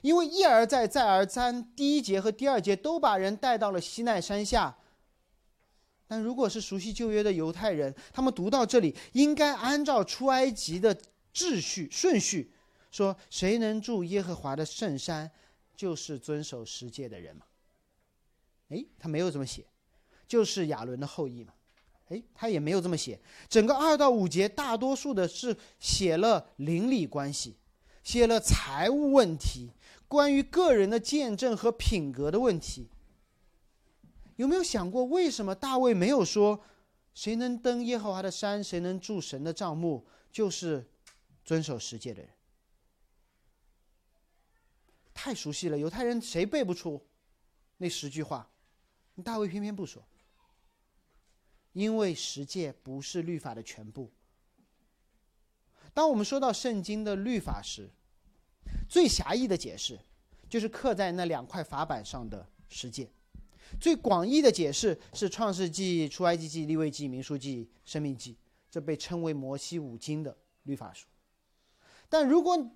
[0.00, 4.76] 因为一而再、再而三，第一节和第二节都把人带到了西奈山下。
[6.12, 10.94] 但如果是熟悉旧约的犹太人，他们读到这里，应该按照出埃及的
[11.32, 12.52] 秩序顺序，
[12.90, 15.30] 说谁能住耶和华的圣山，
[15.74, 17.46] 就是遵守十诫的人嘛。
[18.68, 19.64] 哎，他没有这么写，
[20.28, 21.54] 就是亚伦的后裔嘛。
[22.08, 23.18] 哎，他也没有这么写。
[23.48, 27.56] 整个二到五节，大多数的是写了邻里关系，
[28.04, 29.70] 写了财务问题，
[30.06, 32.90] 关于个人的见证和品格的问题。
[34.36, 36.64] 有没有想过，为什么大卫没有说
[37.14, 40.88] “谁能登耶和华的山，谁能住神的帐幕，就是
[41.44, 42.30] 遵守十诫的人”？
[45.12, 47.06] 太熟悉了，犹太人谁背不出
[47.76, 48.48] 那十句话？
[49.22, 50.02] 大卫偏偏不说，
[51.72, 54.10] 因为十诫不是律法的全部。
[55.92, 57.90] 当我们说到圣经的律法时，
[58.88, 60.00] 最狭义的解释
[60.48, 63.12] 就是刻在那两块法板上的十诫。
[63.80, 68.34] 最广义的解释是《创世纪》《出埃及记》《利未记》《民数记》《生命记》，
[68.70, 71.06] 这被称为摩西五经的律法书。
[72.08, 72.70] 但如果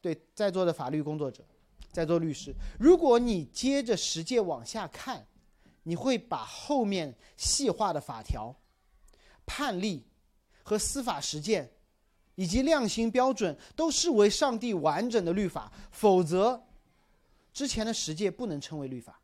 [0.00, 1.44] 对在座的法律工作者、
[1.90, 5.26] 在座律师，如果你接着实践往下看，
[5.82, 8.54] 你会把后面细化的法条、
[9.44, 10.06] 判例
[10.62, 11.70] 和司法实践，
[12.34, 16.64] 以及量刑标准都视为上帝完整的律法，否则
[17.52, 19.20] 之前的实践不能称为律法。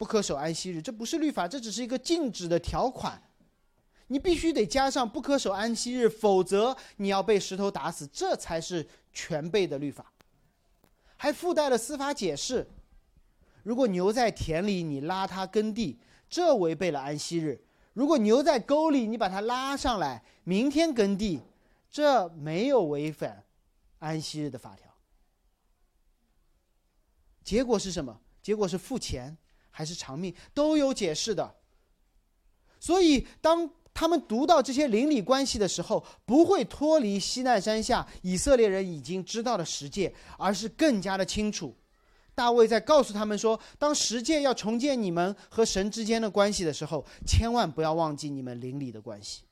[0.00, 3.22] 不可守安息日，这不是律法，这只是一个禁止的条款。
[4.06, 10.10] 你必须得加上不可守安息日，否则你要被石头打死，这才是全备的律法。
[11.18, 12.66] 还附带了司法解释：
[13.62, 15.98] 如果牛在田里，你拉它耕地，
[16.30, 17.60] 这违背了安息日；
[17.92, 21.42] 如果牛在沟里，你把它拉上来，明天耕地，
[21.90, 23.44] 这没有违反
[23.98, 24.90] 安息日的法条。
[27.44, 28.18] 结果是什么？
[28.42, 29.36] 结果是付钱。
[29.70, 31.54] 还是长命，都有解释的。
[32.78, 41.76] 所以，当他们读到这些邻里关系的时候，不会脱离西奈山下以色列人已经知道的十诫，而是更加的清楚。
[42.34, 49.42] 大卫在告诉他们说：“当十诫要重建你们和神之间的关系的时候，千万不要忘记你们邻里的关系。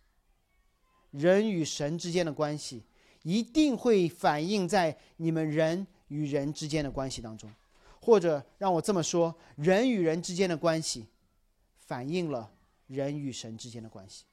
[1.11, 2.85] 人与神之间的关系，
[3.25, 7.51] 一定会反映在你们人与人之间的关系当中，
[8.09, 11.05] 或者让我这么说，人与人之间的关系，
[11.77, 12.51] 反映了
[12.87, 14.25] 人与神之间的关系。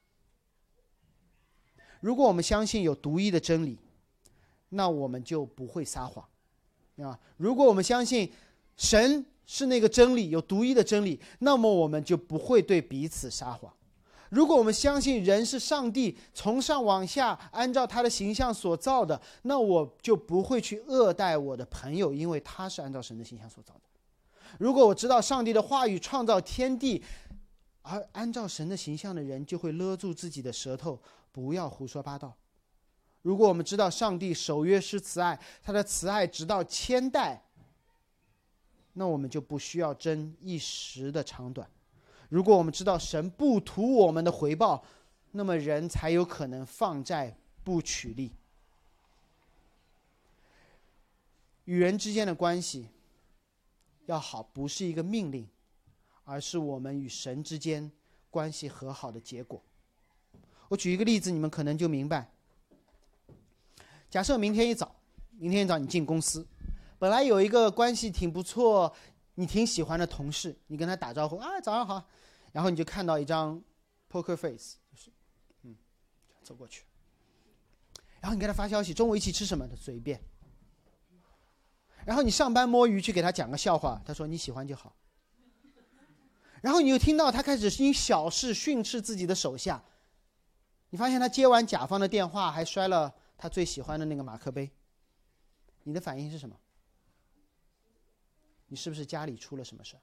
[1.99, 3.77] 如果我们相信有独一的真理，
[4.69, 6.25] 那我们就不会撒谎。”
[7.03, 7.19] 啊！
[7.35, 8.31] 如果我们相信
[8.77, 13.73] 神是那个真理，有独一的真理，那么我们就不会对彼此撒谎。
[14.29, 23.81] 如果我们相信人是上帝从上往下按照他的形象所造的，那我就不会去恶待我的朋友，因为他是按照神的形象所造的。
[24.57, 27.03] 如果我知道上帝的话语创造天地，
[27.81, 30.99] 而按照神的形象的人就会勒住自己的舌头，
[31.31, 32.35] 不要胡说八道。
[33.21, 37.43] 如果我们知道上帝守约是慈爱，他的慈爱直到千代，
[38.93, 41.69] 那我们就不需要争一时的长短。
[42.29, 44.83] 如果我们知道神不图我们的回报，
[45.31, 48.31] 那么人才有可能放债不取利。
[51.65, 52.89] 与人之间的关系
[54.05, 55.47] 要好，不是一个命令，
[56.23, 57.91] 而是我们与神之间
[58.29, 59.61] 关系和好的结果。
[60.67, 62.29] 我举一个例子，你们可能就明白。
[64.09, 64.95] 假设明天一早，
[65.37, 66.45] 明天一早你进公司，
[66.97, 68.93] 本来有一个关系挺不错、
[69.35, 72.05] 你挺喜欢的同事，你跟他打招呼啊，早上好，
[72.51, 73.61] 然后你就看到一张
[74.09, 75.11] poker face，就是，
[75.63, 75.75] 嗯，
[76.41, 76.83] 走过去，
[78.19, 80.19] 然后你给他发消息，中午一起吃什么的，随便。
[82.05, 84.95] 然后你上班摸鱼去给他讲个笑话，他说你喜欢就好。
[86.61, 89.83] 然后你又听到他开始因小事训斥自己的手下，
[90.89, 93.13] 你发现他接完甲方的电话还摔了。
[93.37, 94.71] 他最喜欢的那个马克杯，
[95.83, 96.55] 你的反应是什么？
[98.67, 99.95] 你是不是家里出了什么事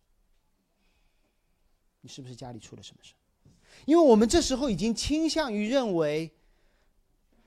[2.01, 3.14] 你是不是家里出了什么事
[3.85, 6.31] 因为我们这时候已经倾向于认为，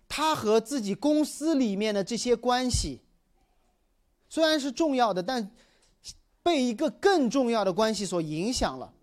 [0.08, 3.02] 他和自己公司里面的这些关系
[4.30, 5.52] 虽然是重要的，但
[6.42, 8.94] 被一个更重要的关系所影响了。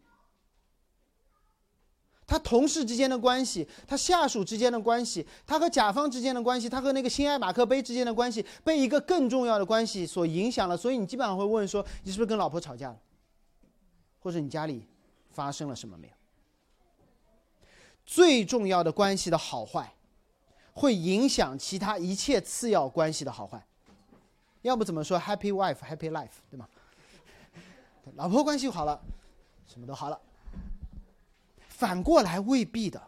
[2.32, 10.74] 他同事之间的关系，他下属之间的关系，他和甲方之间的关系，他和那个新爱马克杯之间的关系，被一个更重要的关系所影响了。
[10.74, 12.98] 所以你基本上会问说：你是不是跟老婆吵架了？
[14.18, 14.88] 或者你家里
[15.28, 16.14] 发生了什么没有？
[18.06, 19.92] 最重要的关系的好坏，
[20.72, 23.62] 会影响其他一切次要关系的好坏。
[24.62, 26.66] 要不怎么说 Happy Wife Happy Life，对吗？
[28.14, 28.98] 老婆关系好了，
[29.66, 30.18] 什么都好了。
[31.82, 33.02] 反过来未必的，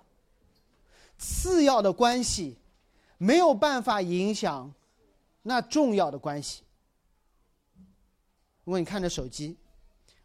[1.17, 2.59] 次要的关系
[3.19, 4.75] 没有办法影响
[5.43, 6.65] 那重要的关系。
[8.65, 9.57] 如果你看着手机，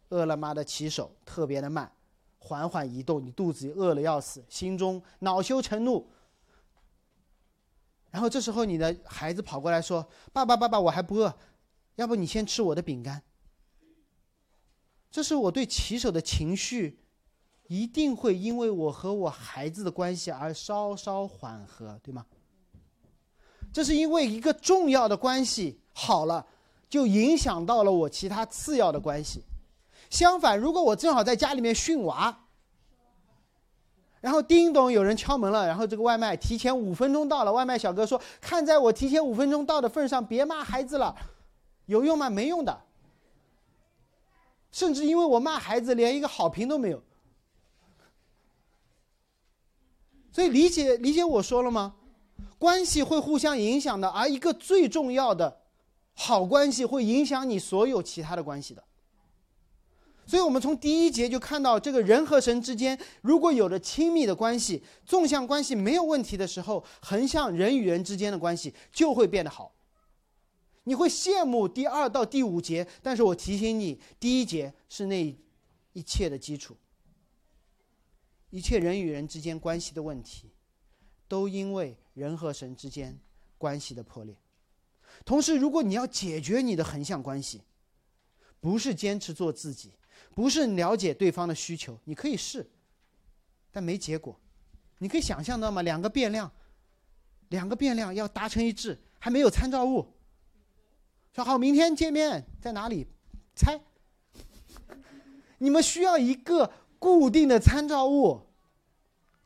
[0.08, 1.92] 饿了么的骑手特别的慢，
[2.40, 6.10] 缓缓移动，你肚子饿了要死，心中恼羞成怒。
[8.10, 11.32] 然后这时候你的孩子跑过来说：“爸爸，爸爸，我还不饿，
[11.94, 13.22] 要不你先吃我的饼干。”
[15.08, 16.98] 这是我对骑手的情绪。
[17.70, 22.26] 一定会因为我和我孩子的关系而稍稍缓和，对吗？
[23.72, 26.44] 这是因为一个重要的关系好了，
[26.88, 29.44] 就影响到了我其他次要的关系。
[30.10, 32.36] 相反，如果我正好在家里面训娃，
[34.20, 41.14] 然后叮咚有人敲门了，然后这个外卖提前五分钟到了，外卖小哥说：“看在我提前五分钟到的份上，别骂孩子了，
[41.86, 42.28] 有用吗？
[42.28, 42.80] 没用的。
[44.72, 47.00] 甚至因为我骂孩子，连一个好评都没有。”
[50.32, 51.94] 所以理解理解我说了吗？
[52.58, 55.60] 关系会互相影响的，而一个最重要的
[56.14, 58.84] 好关系会影响你所有其他的关系的。
[60.26, 69.72] 所以我们从第一节就看到，这个人和神之间如果有了亲密的关系，纵向关系没有问题的时候，横向人与人之间的关系就会变得好。
[70.84, 75.36] 你会羡慕第二到第五节，但是我提醒你，第一节是那
[75.94, 76.76] 一切的基础。
[78.50, 80.50] 一切人与人之间关系的问题，
[81.26, 83.18] 都因为人和神之间
[83.56, 84.36] 关系的破裂。
[85.24, 87.62] 同时，如果你要解决你的横向关系，
[88.60, 89.92] 不是坚持做自己，
[90.34, 92.68] 不是了解对方的需求，你可以试，
[93.70, 94.38] 但没结果。
[94.98, 95.82] 你可以想象到吗？
[95.82, 96.50] 两个变量，
[97.48, 100.06] 两个变量要达成一致，还没有参照物。
[101.32, 103.06] 说好明天见面在哪里？
[103.54, 103.80] 猜。
[105.58, 108.42] 你们需要一个固定的参照物，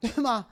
[0.01, 0.49] 对吗？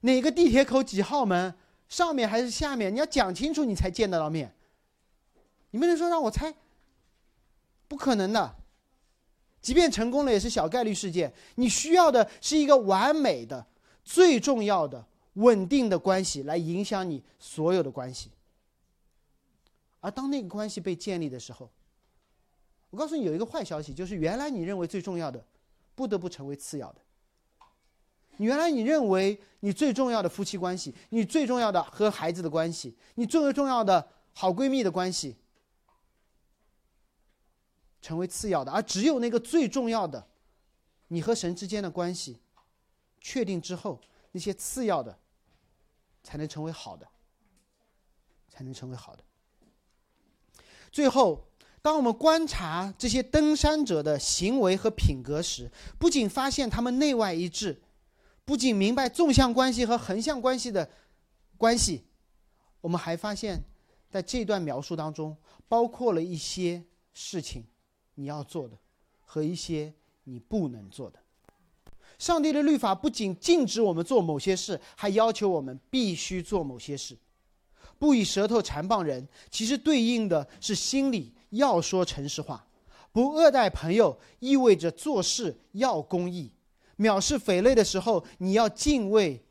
[0.00, 1.54] 哪个地铁口几号门，
[1.88, 2.94] 上面还是下面？
[2.94, 4.54] 你要讲清楚，你才见得到面。
[5.72, 6.54] 你不能说让我猜，
[7.88, 8.56] 不可能的。
[9.60, 11.34] 即便成功了，也是小概率事件。
[11.56, 13.66] 你需要的是一个完美的、
[14.04, 18.30] 最重要的、稳定的关系，来影响你所有的关系。
[19.98, 21.68] 而当那个关系被建立的时候，
[22.90, 25.44] 我告诉你有一个坏消息，就是原来你认为最重要的，
[25.98, 27.00] 不得不成为次要的。
[28.36, 35.36] 原来你认为你最重要的夫妻关系，你最重要的和孩子的关系，你最为重要的好闺蜜的关系，
[38.00, 40.24] 成为次要的，而只有那个最重要的，
[41.08, 42.38] 你和神之间的关系，
[43.20, 45.18] 确定之后，那些次要的，
[46.22, 47.08] 才能成为好的，
[48.48, 49.24] 才能成为好的。
[50.92, 51.47] 最后。
[51.88, 57.80] 当我们观察这些登山者的行为和品格时，不仅发现他们内外一致，
[58.44, 60.86] 不仅明白纵向关系和横向关系的
[61.56, 62.04] 关系，
[62.82, 63.64] 我们还发现，
[64.10, 65.34] 在这段描述当中，
[65.66, 66.84] 包括了一些
[67.14, 67.64] 事情
[68.16, 68.76] 你要做的，
[69.24, 71.18] 和一些你不能做的。
[72.18, 77.16] 上帝的律法不仅禁止我们做某些事，还要求我们必须做某些事。
[77.98, 81.32] 不以舌头缠棒人，其实对应的是心里。
[81.50, 82.66] 要说诚实话，
[83.12, 86.52] 不恶待朋友，意味着做事要公义。
[86.98, 89.42] 藐视匪类的时候，你要敬畏、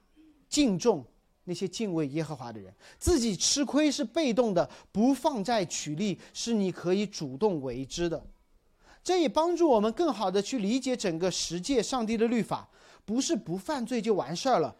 [0.49, 1.05] 敬重
[1.45, 2.73] 那些敬畏耶和华的人。
[2.99, 8.21] 自己吃亏是被动的，不放债取利是你可以主动为之的。
[9.01, 12.69] 这也帮助我们更好的去理解整个十诫上帝的律法，
[13.05, 14.75] 不是不犯罪就完事儿了，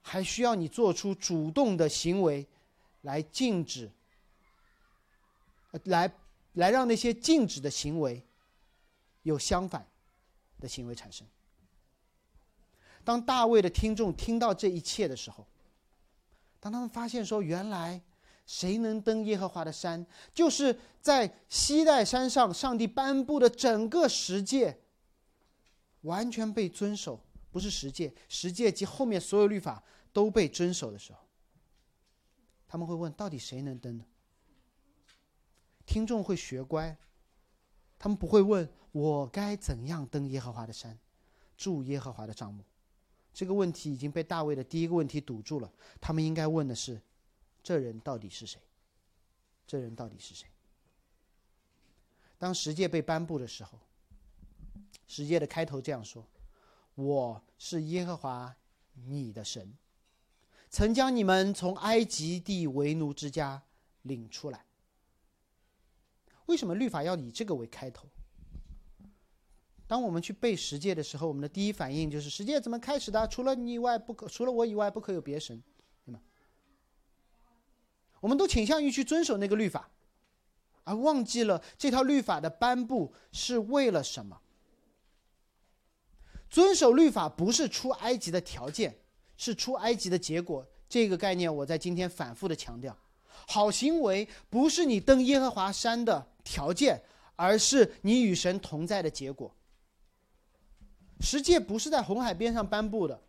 [0.00, 2.46] 还需要你做出主动的行为，
[3.02, 3.90] 来禁止，
[5.84, 6.10] 来。
[6.54, 8.26] 来让那些禁止的行为
[9.22, 9.86] 有相反
[10.58, 11.26] 的行为产生。
[13.04, 15.46] 当大卫的听众听到这一切的时候，
[16.58, 18.00] 当他们发现说，原来
[18.46, 24.78] 谁能登耶和华的山，就是在西代山上，上帝颁布的整个十诫
[26.02, 29.82] 完全被遵守，不是十诫，十诫及后面所有律法
[30.12, 31.18] 都被遵守的时候，
[32.66, 34.04] 他们会问：到底谁能登呢？
[35.86, 36.96] 听众会学乖，
[37.98, 40.98] 他们不会问我该怎样登耶和华的山，
[41.56, 42.64] 住耶和华的帐目。
[43.32, 45.72] 这个问题已经被大卫的第一个问题堵住了。
[46.00, 47.00] 他们应该问的是：
[47.62, 48.60] 这人到底是谁？
[49.66, 50.46] 这人到底是谁？
[52.38, 53.78] 当十诫被颁布的时候，
[55.06, 56.26] 十诫的开头这样说
[56.94, 58.54] ：“我是耶和华
[59.06, 59.72] 你的神，
[60.70, 63.62] 曾将你们从埃及地为奴之家
[64.02, 64.64] 领出来。”
[66.46, 68.08] 为什么律法要以这个为开头？
[69.86, 73.28] 当我们去背十诫的时候，我们的第一反应就是十诫怎么开始的？
[73.28, 75.62] 除了你以外不可，除了我以外不可有别神，
[76.04, 76.20] 对吗？
[78.20, 79.90] 我们都倾向于去遵守那个律法，
[80.84, 84.40] 而忘记了这套律法的颁布是为了什么？
[86.48, 88.96] 遵守律法不是出埃及的条件，
[89.36, 90.66] 是出埃及的结果。
[90.88, 92.96] 这个概念我在今天反复的强调。
[93.46, 97.02] 好行为不是你登耶和华山的条件，
[97.34, 99.52] 而是你与神同在的结果。
[101.20, 103.20] 十诫不是在红海边上颁布的，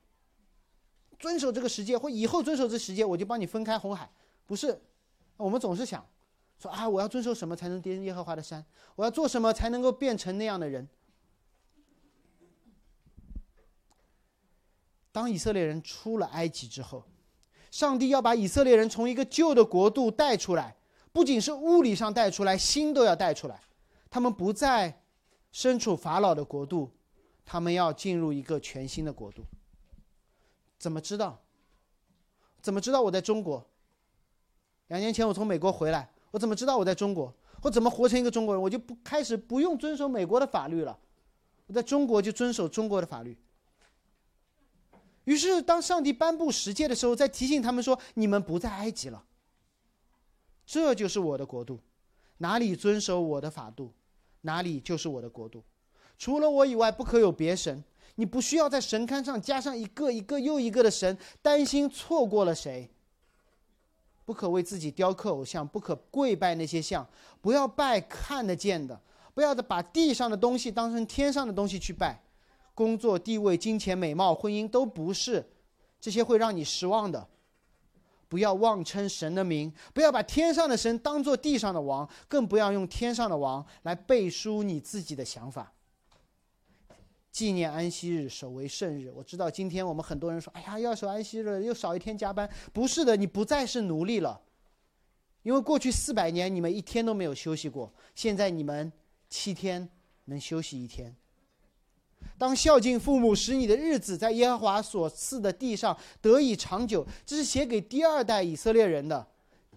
[1.18, 4.12] 遵守这个十诫或以后遵守这十诫，我就帮你分开红海，
[4.46, 4.80] 不是。
[5.38, 6.06] 我们总是想
[6.60, 8.64] 说啊，我要遵守什么才能登耶和华的山？
[8.96, 10.88] 我要做什么才能够变成那样的人？
[15.12, 17.04] 当以色列人出了埃及之后。
[17.72, 20.75] 上帝要把以色列人从一个旧的国度带出来，
[21.16, 23.58] 不仅是物理上带出来，心都要带出来。
[24.10, 25.02] 他们不再
[25.50, 26.92] 身处法老的国度，
[27.46, 29.42] 他们要进入一个全新的国度。
[30.78, 31.42] 怎么知道？
[32.62, 33.66] 怎么知道我在中国？
[34.88, 37.34] 两年前我从美国回来，我怎么知道我在中国？
[37.62, 38.62] 我怎么活成一个中国人？
[38.62, 41.00] 我就不开始不用遵守美国的法律了，
[41.68, 43.38] 我在中国就遵守中国的法律。
[45.24, 49.24] 于是，当上帝颁布十诫的时候，在提醒他们说：“你们不在埃及了，
[50.66, 51.80] 这就是我的国度，
[52.38, 53.94] 哪里遵守我的法度，
[54.42, 55.64] 哪里就是我的国度。
[56.18, 57.84] 除了我以外，不可有别神。
[58.16, 62.90] 你不需要在神龛上加上一个一个又一个的神，担心错过了谁。
[64.24, 67.06] 不可为自己雕刻偶像，不可跪拜那些像，
[67.42, 69.00] 不要拜看得见的，
[69.34, 72.22] 不要把地上的东西当成天上的东西去拜。”
[72.74, 75.46] 工作、地位、金钱、美貌、婚姻都不是，
[76.02, 77.28] 这些会让你失望的。
[78.36, 85.72] 不要妄称神的名，不要把天上的神当做地上的王，更不要用天上的王来背书你自己的想法。
[87.32, 89.10] 纪念安息日，守为圣日。
[89.16, 94.42] 我知道今天我们很多人说：“哎呀，要守安息日，又少一天加班。”不是的，你不再是奴隶了，
[95.44, 98.92] 因为过去四百年你们一天都没有休息过，现在你们
[99.30, 99.88] 七天
[100.26, 101.16] 能休息一天。
[102.38, 109.28] 当孝敬父母，使你的日子在耶和华所赐的地上得以长久，这是写给第二代以色列人的。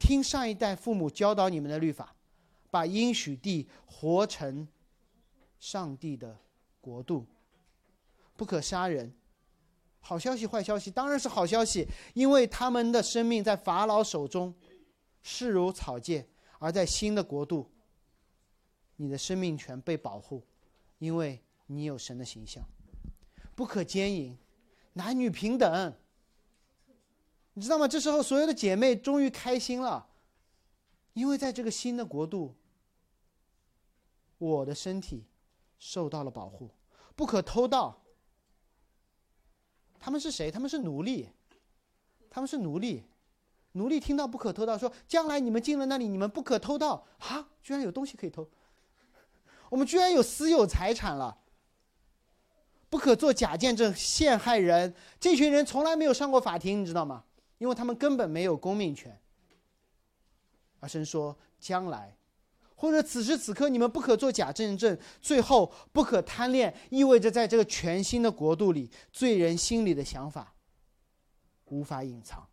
[0.01, 2.15] 听上一代父母教导你们的律法，
[2.71, 4.67] 把应许地活成
[5.59, 6.37] 上帝的
[6.81, 7.27] 国度。
[8.37, 9.13] 不可杀人。
[10.01, 14.55] 好消息，坏消息，当然是好消息，因为他们的生命在法老手中，
[15.23, 16.25] 视如草芥；
[16.61, 17.69] 而在新的国度，
[18.97, 20.45] 你的生命权被保护，
[20.99, 22.63] 因为你有神的形象。
[23.55, 24.37] 不可奸淫，
[24.93, 25.95] 男女平等。
[27.55, 27.89] 你知道吗？
[27.89, 30.09] 这时候，所有的姐妹终于开心了，
[31.13, 32.55] 因为在这个新的国度，
[34.39, 35.25] 我的身体
[35.79, 36.71] 受到了保护。
[37.17, 38.03] 不可偷盗。
[39.99, 40.51] 他们是谁？
[40.51, 41.29] 他们是奴隶，
[42.31, 43.05] 他们是奴隶。
[43.73, 47.51] 奴隶听到不可偷盗，说将来你们进了那里，你们不可偷盗啊！
[47.61, 48.49] 居然有东西可以偷，
[49.69, 51.43] 我们居然有私有财产了。
[52.91, 57.25] 不可做假见证陷害人，这群人从来没有上过法庭，你知道吗？
[57.59, 59.21] 因为他们根本没有公民权。
[60.81, 62.17] 阿神说：“将来，
[62.77, 64.97] 或者此时此刻，你们不可做假见证。
[65.21, 70.55] 最后，不可贪恋，意味着在这个全新的国度里，罪人心里的想法
[71.65, 72.49] 无法隐藏。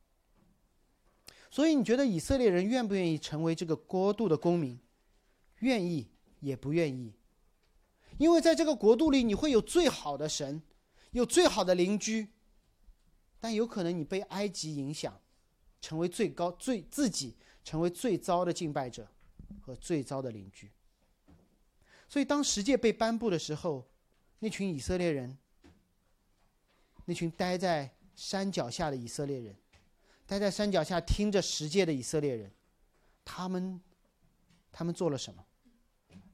[1.51, 4.79] 所以，你觉得以色列人愿不愿意成为这个国度的公民？
[5.59, 6.09] 愿意
[6.39, 7.13] 也不愿意，
[8.17, 10.61] 因为在这个国度里，你会有最好的神，
[11.11, 12.29] 有最好的邻居。”
[13.39, 15.21] 但有可能你被埃及影响，
[15.79, 19.07] 成为最高最自己成为最糟的敬拜者
[19.61, 20.71] 和最糟的邻居。
[22.09, 23.87] 所以当十诫被颁布的时候，
[24.39, 25.37] 那群以色列人，
[27.05, 29.55] 那群待在山脚下的以色列人，
[30.25, 32.51] 待在山脚下听着十诫的以色列人，
[33.23, 33.79] 他们
[34.71, 35.45] 他们做了什么？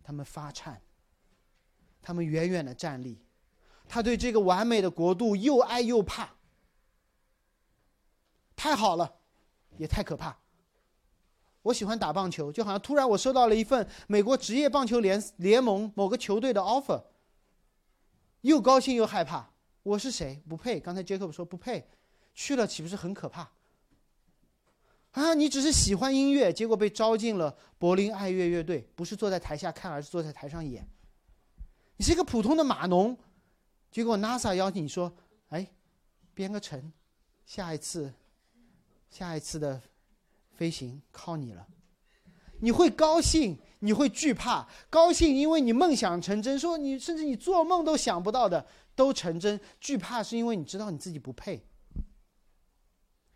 [0.02, 0.82] 他们发颤，
[2.02, 3.18] 他们远远的站立，
[3.88, 6.30] 他对这个完美的国度又爱又怕。
[8.56, 9.16] 太好了，
[9.78, 10.38] 也太可怕。
[11.64, 17.04] 我喜欢打棒球，就好像突然我收到了一份美国职业棒球联联盟某个球队的 offer，
[18.42, 19.52] 又高兴又害怕。
[19.84, 20.42] 我是谁？
[20.48, 20.80] 不配。
[20.80, 21.88] 刚才杰克说不配，
[22.34, 23.52] 去了岂不是很可怕？
[25.12, 30.88] 啊，你只是喜欢音乐，结果被招进了柏林爱乐乐队，不是坐在台下看，而是坐在台上演。
[32.02, 33.16] 你是一个普通的码农，
[33.92, 35.14] 结果 NASA 邀请你说
[35.50, 35.68] ：“哎，
[36.34, 36.92] 编个程，
[37.46, 38.12] 下一次。”
[39.12, 39.80] 下一次的
[40.56, 41.68] 飞行靠你了，
[42.60, 44.68] 你会高兴，你会惧怕。
[44.90, 49.62] 高兴，因为你梦想成真；说你甚至你做梦都想不到的都成真。
[49.80, 51.64] 惧怕，是因为你知道你自己不配。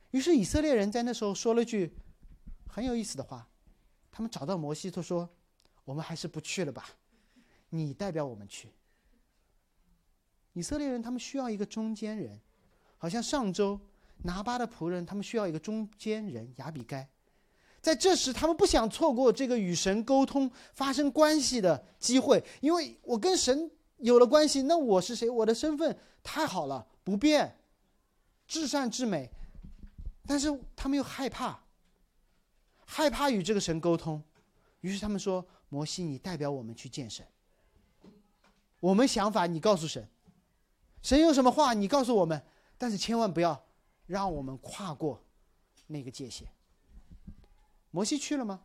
[0.10, 1.94] 于是以色列人在那时候说了句
[2.68, 3.48] 很有意思的话，
[4.12, 5.30] 他们找到摩西，他说
[5.86, 6.90] ：“我们还是不去了吧，
[7.78, 8.72] 你代表我们去。”
[10.54, 12.40] 以色列人他们需要一个中间人，
[12.98, 13.80] 好像上周。
[14.24, 17.08] 拿巴的仆人，他们需要一个中间人亚比该，
[17.82, 25.30] 在这时，他们不想错过这个与神沟通、发生关系的机会，因为我跟神有了关系，那我是谁？
[25.30, 27.60] 我的身份太好了，不变，
[28.48, 29.30] 至善至美，
[30.26, 30.48] 但是
[30.78, 31.60] 他们又害怕，
[32.86, 34.24] 害怕与这个神沟通，
[34.80, 37.28] 于是他们说：“摩西，你代表我们去见神，
[38.86, 40.08] 我们想法你告诉神，
[41.02, 42.46] 神有什么话你告诉我们，
[42.78, 43.66] 但是千万不要。”
[44.06, 45.24] 让我们跨过
[45.88, 46.48] 那个界限。
[47.90, 48.62] 摩西去了吗？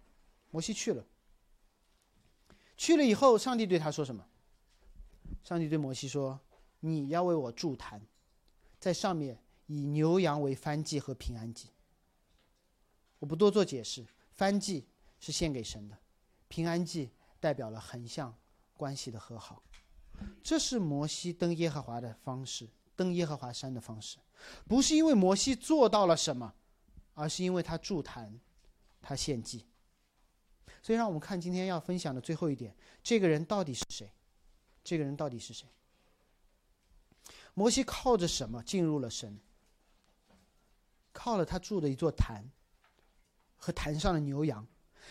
[0.50, 1.02] 摩西去了。
[2.76, 4.22] 去了以后，上帝对他说什么？
[5.42, 6.38] 上帝对摩西说
[6.80, 8.02] ：“你要为我筑坛，
[8.78, 11.70] 在上面以牛羊为燔祭和平安祭。”
[13.20, 14.06] 我不多做解释。
[14.36, 14.86] 燔祭
[15.18, 15.96] 是献给神的，
[16.48, 17.10] 平安祭
[17.40, 18.36] 代表了横向
[18.76, 19.62] 关系的和好。
[20.42, 24.18] 这是摩西登耶和华的方式，登耶和华山的方式。
[24.66, 26.54] 不是因为摩西做到了什么，
[27.14, 28.40] 而是因为他助坛，
[29.02, 29.66] 他献祭。
[30.82, 34.10] 所以，让我们看今天要分享的最后一点：这个人到底是谁？
[34.82, 35.68] 这个人到底是谁？
[37.52, 39.38] 摩西靠着什么进入了神？
[41.12, 42.50] 靠了他筑的一座坛
[43.58, 44.66] 和坛上的牛羊，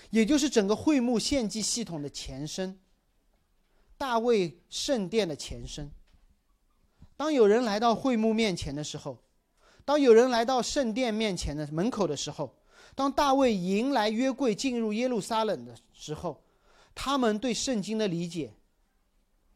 [0.10, 2.80] 也就是整个会幕献祭系统的前身——
[4.00, 5.92] 大卫圣殿的前身。
[7.18, 9.18] 当有人来到会幕面前的时候，
[9.84, 12.56] 当有人来到圣殿面前的门口的时候，
[12.96, 16.42] 当大卫迎来约柜进入耶路撒冷的时候，
[16.96, 18.54] 他们对圣经的理解，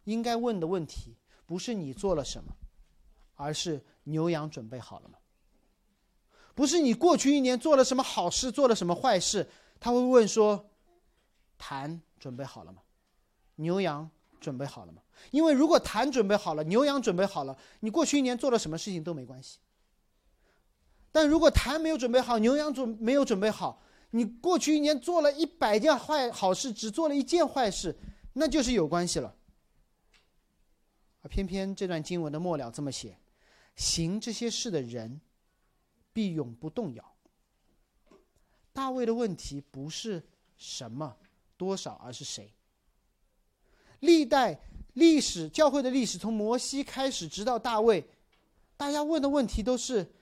[0.04, 1.16] 应该问的问题，
[1.46, 2.54] 不是你做了什么，
[3.36, 5.18] 而是牛羊准备好了吗？
[6.54, 10.70] 不是你过去一年做了什么好事，做了什么坏事，他会问说
[11.58, 12.82] ：“坛准备好了吗？
[13.56, 14.10] 牛羊
[14.44, 19.60] 准备好了吗？”因为如果坛准备好了，牛羊准备好了，你过去一年做了什么事情都没关系。
[21.12, 23.82] 但如果坛没有准备好，牛羊准没有准备好，
[24.12, 27.98] 你过去一年做了一百件坏好事，只做了一件坏事，
[28.34, 29.34] 那就是有关系了。
[31.22, 33.18] 而偏偏这段经文的末了这么写：
[33.76, 35.22] 行这些事的人。
[36.16, 37.16] 必永不动摇。
[38.72, 40.24] 大卫的问题不是
[40.56, 41.18] 什么
[41.58, 42.54] 多少，而是谁。
[44.04, 44.60] 历代
[44.94, 48.06] 历史教会的历史，从摩西开始，直到大卫，
[48.76, 50.14] 大家问的问题都是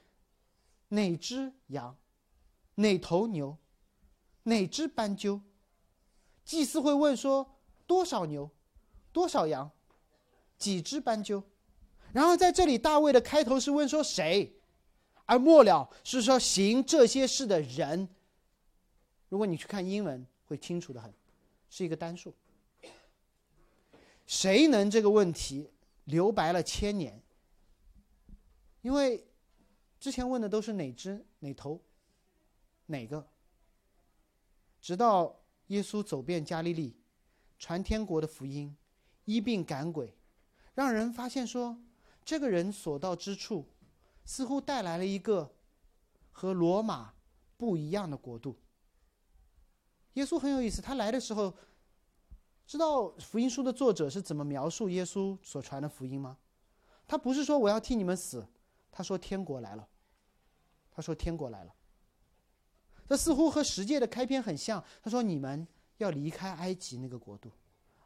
[0.89, 1.97] 哪只羊，
[2.75, 3.57] 哪头牛，
[4.43, 5.41] 哪只斑鸠。
[6.45, 7.57] 祭司会问说
[7.87, 8.51] 多少牛，
[9.11, 9.71] 多少羊，
[10.59, 11.43] 几只斑鸠。
[12.13, 14.57] 然后在这里，大卫的开头是问说谁。
[15.25, 18.07] 而末了是说行这些事的人。
[19.29, 21.11] 如果你去看英文，会清楚的很，
[21.69, 22.31] 是一个单数。
[24.31, 25.69] 谁能这个问题
[26.05, 27.21] 留白了千年？
[28.81, 29.27] 因为
[29.99, 31.81] 之前问的都是哪只哪头，
[32.85, 33.27] 哪个？
[34.79, 36.95] 直到耶稣走遍加利利，
[37.59, 38.73] 传天国的福音，
[39.25, 40.15] 医病赶鬼，
[40.75, 41.77] 让人发现说，
[42.23, 43.67] 这个人所到之处。
[44.23, 45.51] 似乎带来了一个
[46.31, 47.15] 和罗马
[47.57, 48.55] 不一样的国度。
[50.13, 51.53] 耶稣很有意思，他来的时候，
[52.71, 56.37] 知道福音书的作者是怎么描述耶稣所传的福音吗？
[57.05, 58.47] 他不是说我要替你们死，
[58.89, 59.85] 他说天国来了。
[60.89, 61.75] 他说天国来了。
[63.09, 64.81] 这似乎和十诫的开篇很像。
[65.03, 65.67] 他说你们
[65.97, 67.51] 要离开埃及那个国度，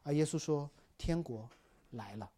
[0.02, 1.48] 而耶稣说天国
[1.90, 2.28] 来了。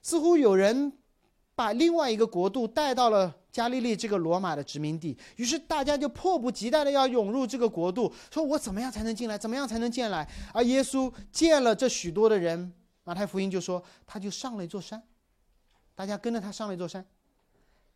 [0.00, 0.90] 似乎有人。
[1.58, 9.36] 把另外一个国度带到了加利利这个罗马的殖民地，于是大家就迫不及待的要涌入这个国度，说我怎么样才能进来？
[9.36, 10.30] 怎么样才能进来？
[10.54, 15.02] 而耶稣见了这许多的人，马太福音就说他就上了一座山，
[15.96, 17.04] 大家跟着他上了一座山，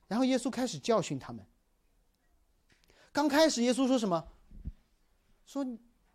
[0.09, 1.47] 然后耶稣开始教训他们。
[3.13, 4.25] 刚开始耶稣说什么？
[5.47, 5.65] 说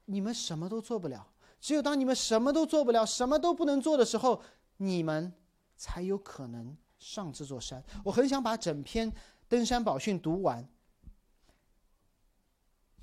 [0.04, 1.26] 你们什么都做不了，
[1.62, 4.41] 只有当你们什么都做不了、什么都不能做的时候，
[4.76, 5.32] 你们
[5.78, 6.76] 才有可能。
[7.00, 9.12] 上这座山，我很想把整篇
[9.48, 10.68] 登山宝训读完，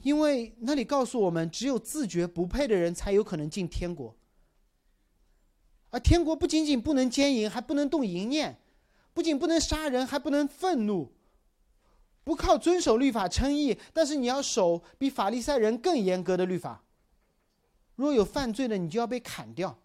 [0.03, 4.15] 因为那里告诉我们，只有自觉不配的人才有可能进天国。
[5.91, 8.59] 而天国不仅仅不能奸淫，还不能动淫念，
[9.13, 11.13] 不仅不能杀人，还不能愤怒，
[12.25, 16.83] 不靠遵守律法称义，但是你要守比法利赛人更严格的律法。
[17.95, 19.79] 若有犯罪的，你就要被砍掉；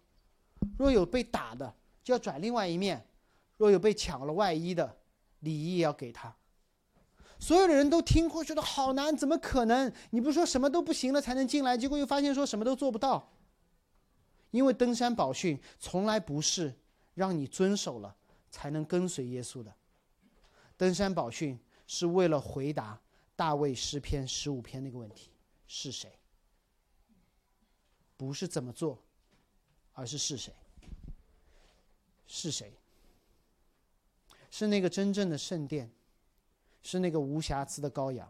[0.78, 3.06] 若有被打的，就要转另外一面。
[3.60, 4.96] 若有被抢了外衣的，
[5.40, 6.34] 礼仪也要给他。
[7.38, 9.92] 所有的人都听过，觉得好难，怎么可能？
[10.12, 13.34] 你不是说什么都不行了才能进来，结果又发现说什么都做不到。
[14.50, 16.74] 因为登山宝训从来不是
[17.12, 18.16] 让你遵守了
[18.48, 19.70] 才能跟随耶稣的，
[20.78, 22.98] 登山宝训是为了回答
[23.36, 25.32] 大卫诗篇十五篇那个问题：
[25.66, 26.18] 是谁？
[28.16, 29.04] 不是怎么做，
[29.92, 30.50] 而是是谁？
[32.26, 32.79] 是谁？
[34.50, 35.90] 是那个真正的圣殿，
[36.82, 38.28] 是那个无瑕疵的羔羊，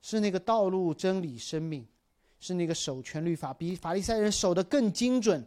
[0.00, 1.86] 是那个道路、真理、生命，
[2.40, 5.46] 是那个守全律法、比法利赛人守的更精准、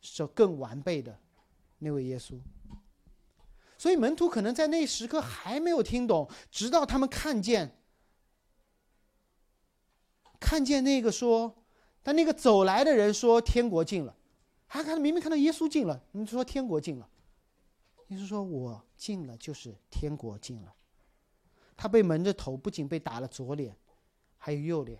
[0.00, 1.18] 守更完备的
[1.78, 2.34] 那位耶稣。
[3.76, 7.78] 所以门徒可能在那时刻还没有听懂，直到他们看见，
[10.38, 11.54] 看见那个说，
[12.02, 14.14] 但那个走来的人说天国近了，
[14.66, 17.08] 还看明明看到耶稣近了，你说天国近了。
[18.12, 20.74] 你是说：“我进了，就是天国进了。”
[21.78, 23.76] 他被蒙着头，不仅被打了左脸，
[24.36, 24.98] 还有右脸，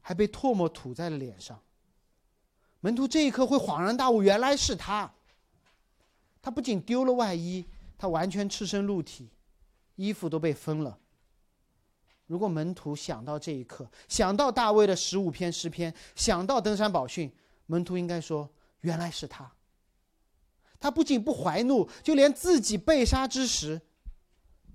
[0.00, 1.62] 还被唾沫吐在了脸上。
[2.80, 5.14] 门徒这一刻会恍然大悟，原来是他。
[6.42, 7.64] 他不仅丢了外衣，
[7.96, 9.30] 他完全赤身露体，
[9.94, 10.98] 衣服都被分了。
[12.26, 17.32] 如果门徒想到这一刻，想到大卫的十五篇诗篇，想到登山宝训，
[17.66, 18.50] 门徒应该说
[18.82, 19.48] ：“原来是他。”
[20.80, 23.80] 他不仅不怀怒，就连自己被杀之时，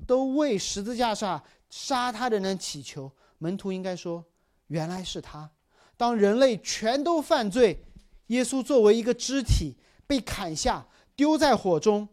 [0.05, 3.11] 都为十字架上杀他的人祈求。
[3.37, 4.23] 门徒应该说
[4.67, 5.49] ：“原来是他。”
[5.95, 7.85] 当人类全都犯罪，
[8.27, 9.75] 耶稣作为一个肢体
[10.07, 10.85] 被砍下、
[11.15, 12.07] 丢在火中、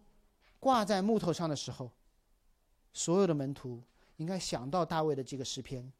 [0.58, 1.90] 挂在木头上的时候，
[2.92, 3.82] 所有的门徒
[4.18, 5.90] 应该想到大卫的这个诗篇，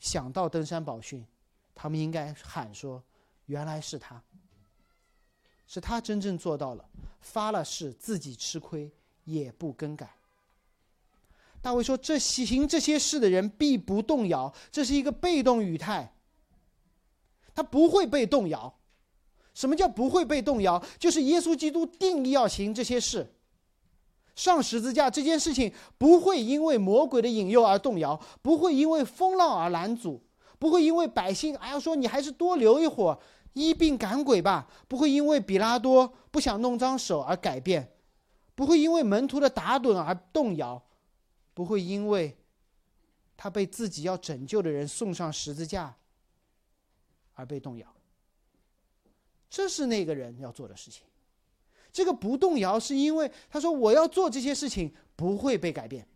[0.00, 1.24] 想到登山宝训，
[1.74, 3.02] 他们应该喊说
[3.46, 4.20] ：“原来是他。”
[5.68, 6.84] 是他真正做到了，
[7.22, 8.92] 发了誓自己吃亏
[9.24, 10.16] 也不更改。
[11.62, 16.12] 大卫说：“这行这些事的人必不动摇。”这是一个被动语态，
[17.54, 18.74] 他不会被动摇。
[19.54, 20.82] 什么叫不会被动摇？
[20.98, 23.32] 就是耶稣基督定义要行这些事，
[24.34, 30.20] 上十字架这件事情不会因为魔鬼的引诱而动摇，不会因为风浪而拦阻，
[30.58, 33.18] 不会因为百姓哎呀说你还是多留一会儿，
[33.52, 37.94] 医病赶鬼吧，不会因为比拉多不想弄脏手而改变，
[38.54, 40.82] 不会因为门徒的打盹而动摇，
[41.52, 42.38] 不会因为
[43.36, 45.96] 他被自己要拯救的人送上十字架
[47.34, 47.86] 而被动摇。
[49.50, 51.04] 这是那个人要做的事情，
[51.92, 56.08] 这个不动摇是因为他说我要做这些事情不会被改变。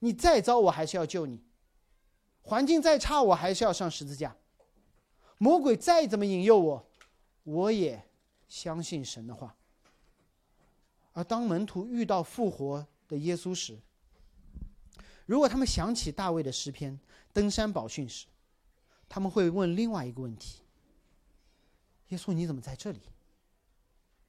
[0.00, 1.40] 你再糟我还是要救你，
[2.42, 4.36] 环境再差我还是要上十字架，
[5.38, 6.86] 魔鬼再怎么引诱我，
[7.44, 8.02] 我也
[8.48, 9.54] 相信神的话。
[11.12, 13.78] 而当门徒遇到复活的耶稣时，
[15.24, 16.98] 如果他们想起大卫的诗篇、
[17.32, 18.26] 登山宝训时，
[19.08, 20.62] 他们会问另外一个问题。
[22.08, 23.00] 耶稣，你怎么在这里？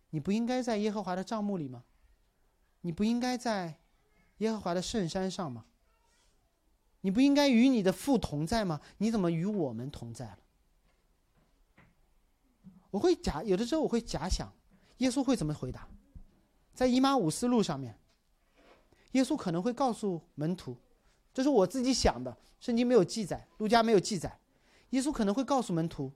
[0.09, 1.83] 你不应该在耶和华的帐幕里吗？
[2.81, 3.79] 你不应该在
[4.37, 5.65] 耶和华的圣山上吗？
[7.01, 8.81] 你不应该与你的父同在吗？
[8.97, 10.39] 你怎么与我们同在了？
[12.89, 14.51] 我会假有的时候我会假想，
[14.97, 15.87] 耶稣会怎么回答？
[16.73, 17.97] 在以马五斯路上面，
[19.11, 20.77] 耶稣可能会告诉门徒，
[21.33, 24.39] 这是我自己想的，圣经没有记载，路加没有记载。
[24.91, 26.11] 耶稣可能会告诉门徒。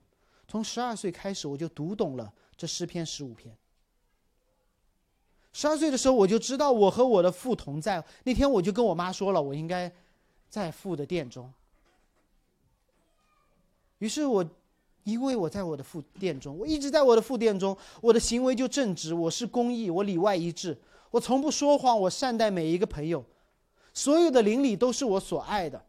[0.48, 3.56] 从十二岁开始，我就读懂了这诗篇十五篇。
[5.52, 8.04] 十二岁的时候，我就知道我和我的父同在。
[8.24, 9.92] 那天，我就跟我妈说了，我应该
[10.48, 11.52] 在父的殿中。
[13.98, 14.44] 于是我，
[15.04, 20.80] 因为我在我的父殿中，我一直在我的父殿中，我的行为就正直，我是公义，我里外一致，
[21.10, 23.24] 我从不说谎，我善待每一个朋友，
[23.92, 25.84] 所有的邻里都是我所爱的，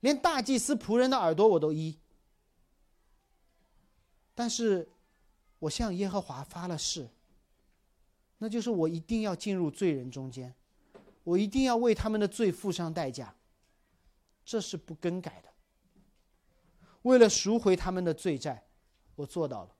[0.00, 1.96] 连大祭司仆人的耳朵我都依。
[4.34, 4.88] 但是，
[5.60, 7.08] 我向耶和华发了誓，
[8.38, 10.52] 那就是我一定要进入罪人中间，
[11.22, 13.34] 我一定要为他们的罪付上代价，
[14.44, 15.48] 这是不更改的。
[17.06, 18.62] 为了赎回他们的罪债，
[19.14, 19.70] 我做到了。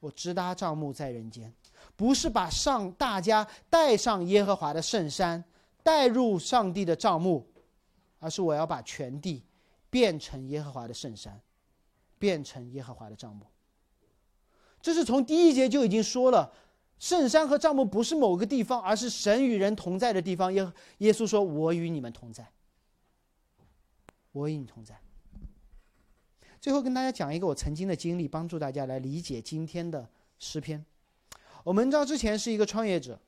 [0.00, 1.52] 我直搭帐幕在人间，
[1.96, 5.42] 不是把上大家带上耶和华的圣山，
[5.82, 7.46] 带入上帝的帐幕，
[8.18, 9.42] 而是我要把全地
[9.88, 11.40] 变成耶和华的圣山。
[12.16, 13.44] 变成耶和华的帐幕，
[14.80, 16.50] 这是从第一节就已经说了，
[16.98, 20.50] 圣山和帐幕不是某个地方，而是神与人同在的地方。
[20.54, 22.48] 耶耶稣说：“我与你们同在，
[24.32, 24.98] 我与你同在。”
[26.64, 30.08] 最后跟大家讲一个我曾经的经历，帮助大家来理解今天的
[30.38, 30.82] 诗篇。
[31.62, 33.20] 我们知道之前是一个创业者，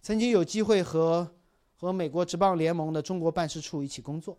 [0.00, 1.32] 曾经有机会和
[1.76, 4.36] 和美国职棒联盟的中国办事处一起工作，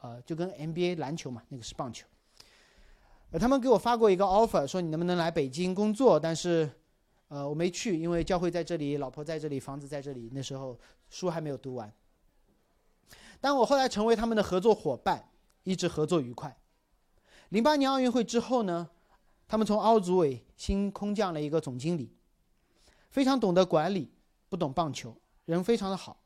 [0.00, 2.06] 呃，就跟 NBA 篮球嘛，那个是棒球。
[3.32, 6.20] 呃，他们给我发过一个 offer，说你能不能来北京工作？
[6.20, 6.70] 但是，
[7.26, 10.30] 呃，我没去，因为教会在这里，老婆在这里，房子在这里。
[10.32, 10.78] 那时候
[11.10, 11.92] 书还没有读完。
[13.40, 15.30] 但我后来成为他们的合作伙伴，
[15.64, 16.56] 一直合作愉快。
[17.52, 18.88] 零八年奥运会之后呢，
[19.46, 22.10] 他们从奥组委新空降了一个总经理，
[23.10, 24.10] 非常懂得管理，
[24.48, 26.16] 不懂棒球，人非常的好。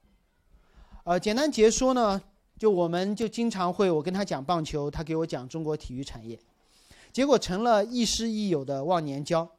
[1.02, 2.22] 呃，简单结说呢，
[2.56, 6.38] 就我们就经常会我跟他讲棒球，他给我讲中国体育产业。
[7.12, 9.50] 结果成了亦师亦友的忘年交，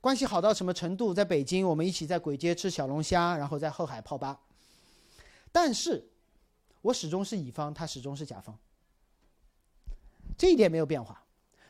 [0.00, 1.14] 关系好到什么程度？
[1.14, 4.40] 在北京，我们一起在簋街吃小龙虾，然后在后海泡吧。
[5.52, 6.10] 但是，
[6.80, 8.58] 我始终是乙方，他始终是甲方，
[10.36, 11.22] 这一点没有变化。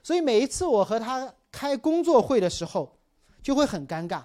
[0.03, 2.99] 所以每一次我和他开工作会的时候，
[3.43, 4.25] 就会很尴尬，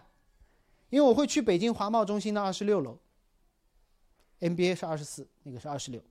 [0.90, 2.98] 因为我会去北京华贸中心的二十六楼
[4.40, 6.02] ，NBA 是二十四，那个是二十六。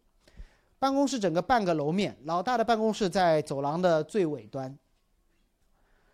[0.79, 4.79] 办公室整个半个楼面，老大的办公室在走廊的最尾端。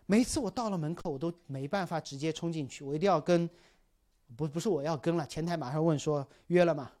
[0.05, 3.49] 每一次我到了门口，我都没办法直接冲进去，我一定要跟，
[4.35, 6.91] 不不是我要跟了，前台马上问说约了吗？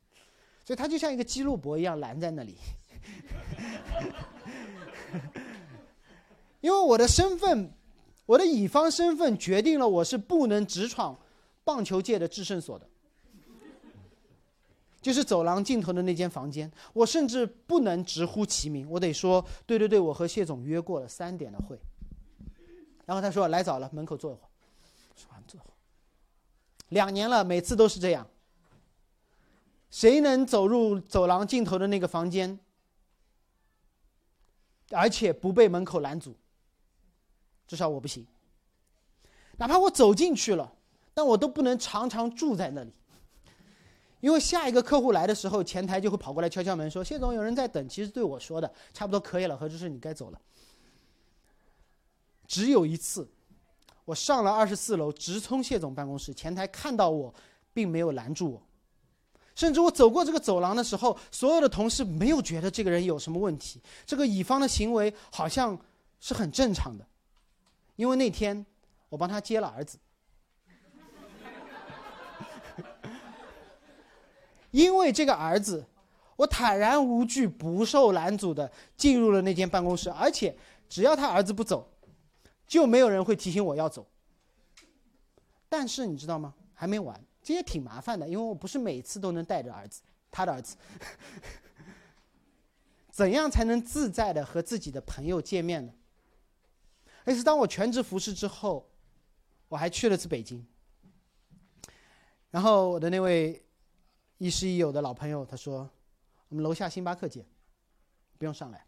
[0.64, 2.56] 所以他就像一个基路伯一样拦在那里。
[6.60, 7.72] 因为我的身份，
[8.26, 11.18] 我的乙方身份决定了我是不能直闯
[11.64, 12.88] 棒球界的制胜所的。
[15.00, 21.78] 就是走廊尽头的那间房间，我甚至不能直呼其名，我得说，对对对，我和谢总约过了三点的会。
[23.06, 24.48] 然后他说来早了，门口坐一会儿。
[25.16, 25.72] 说完坐会儿。
[26.88, 28.26] 两年了，每次都是这样。
[29.90, 32.58] 谁能走入走廊尽头的那个房间，
[34.90, 36.34] 而且不被门口拦阻？
[37.66, 38.26] 至少我不行。
[39.58, 40.72] 哪怕我走进去了，
[41.12, 42.92] 但我都不能常常住在那里，
[44.20, 50.40] 因为下一个客户来的时候，前台就会跑过来敲敲门说：“谢总，有人在等。”其实对我说的，差不多可以了，何志是你该走了。
[52.46, 53.28] 只有一次，
[54.04, 57.34] 我上了二十四楼，直冲谢总办公室，前台看到我，
[57.72, 58.62] 并没有拦住我。
[59.58, 65.76] 甚至我走过这个走廊的时候，所有的同事没有觉得这个人有什么问题，这个乙方的行为好像
[66.20, 67.04] 是很正常的，
[67.96, 68.64] 因为那天
[69.08, 69.98] 我帮他接了儿子，
[74.70, 75.84] 因为这个儿子，
[76.36, 80.56] 我坦然无惧、不受拦阻的进入了那间办公室，而且
[80.88, 81.90] 只要他儿子不走，
[82.68, 84.06] 就没有人会提醒我要走。
[85.68, 86.54] 但是你知道吗？
[86.74, 87.20] 还没完。
[87.48, 90.76] 这也挺麻烦的，因为我不是每次都能带着儿子，他的儿子。
[93.08, 95.94] 怎样才能自在的和自己的朋友见面呢？
[97.24, 98.90] 那是当我全职服侍之后，
[99.68, 100.66] 我还去了次北京。
[102.50, 103.64] 然后我的那位
[104.36, 105.88] 亦师亦友的老朋友他说
[106.50, 107.46] ：“我们楼下星巴克见，
[108.36, 108.84] 不用上来。”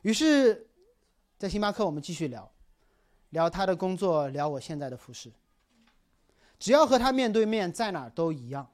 [0.00, 0.70] 于是，
[1.38, 2.50] 在星巴克我们继续聊，
[3.28, 5.30] 聊他的工作，聊我现在的服饰。
[6.62, 8.70] 只要和他面对面，在哪儿都一样。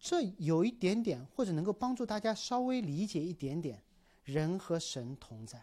[0.00, 3.82] 这有一点点，或者能够帮助大家稍微理解一点点，
[4.22, 5.62] 人和神同在。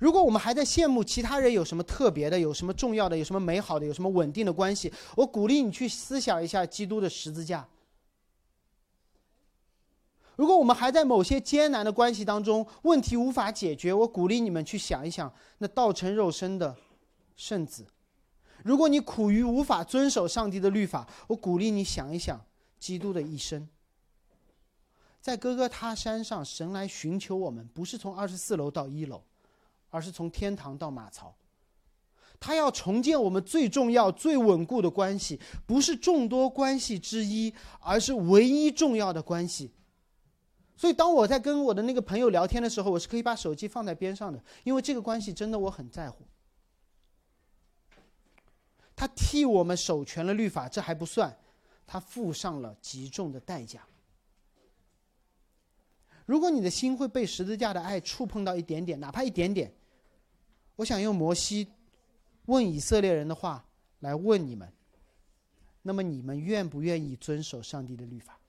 [0.00, 7.68] 如果我们还在羡慕其他人有什么特别的、有什么重要的、有什么美好的、有什么稳定的关系，我鼓励你去思想一下基督的十字架。
[10.36, 16.74] 如果我们还在某些艰难的关系当中，问题无法解决，我鼓励你们去想一想那道成肉身的
[17.36, 17.86] 圣子。
[18.64, 22.40] 如果你苦于无法遵守上帝的律法，我鼓励你想一想
[22.78, 23.68] 基督的一生。
[25.20, 29.22] 在哥哥他山上，神来寻求我们，不是从二十四楼到一楼，
[29.90, 31.34] 而是从天堂到马槽。
[32.38, 39.70] 他要重建我们最重要、最稳固的关系，不是众多关系之一，而是唯一重要的关系。
[40.80, 46.24] 所以，当我在跟我的那个朋友聊天的时候，我是可以把手机放在边上的，因为这个关系真的我很在乎。
[48.96, 51.36] 他替我们守全了律法，这还不算，
[51.86, 53.86] 他付上了极重的代价。
[56.24, 59.70] 如果你的心会被十字架的爱触碰到一点点，哪怕一点点，
[60.76, 61.68] 我想用摩西
[62.46, 63.62] 问以色列人的话
[63.98, 64.72] 来问你们：
[65.82, 68.39] 那么你们愿不愿意遵守上帝的律法？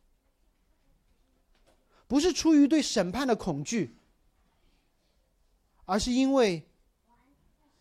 [2.12, 3.96] 不是出于对审判的恐惧，
[5.86, 6.62] 而是因为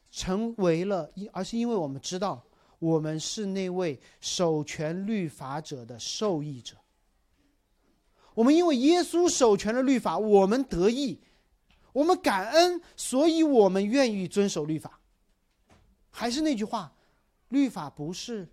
[0.09, 2.41] 成为了，而是因为我们知道，
[2.79, 6.77] 我们是那位守全律法者的受益者。
[8.35, 11.19] 我们因为耶稣守全了律法，我们得益，
[11.93, 15.01] 我们感恩，所以我们愿意遵守律法。
[16.09, 16.95] 还是那句话，
[17.49, 18.49] 律法不是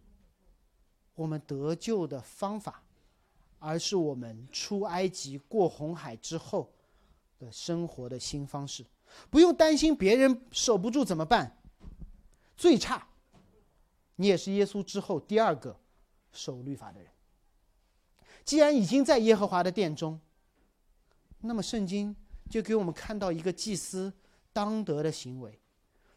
[1.13, 2.81] 我们得救的方法。
[3.59, 6.71] 而是我们出埃及、过红海之后
[7.39, 8.85] 的生活的新方式，
[9.29, 11.57] 不用担心别人守不住怎么办。
[12.55, 13.07] 最差，
[14.15, 15.79] 你也是耶稣之后第二个
[16.31, 17.11] 守律法的人。
[18.43, 20.19] 既然已经在耶和华的殿中，
[21.41, 22.15] 那么圣经
[22.49, 24.11] 就给我们看到一个祭司
[24.53, 25.59] 当得的行为，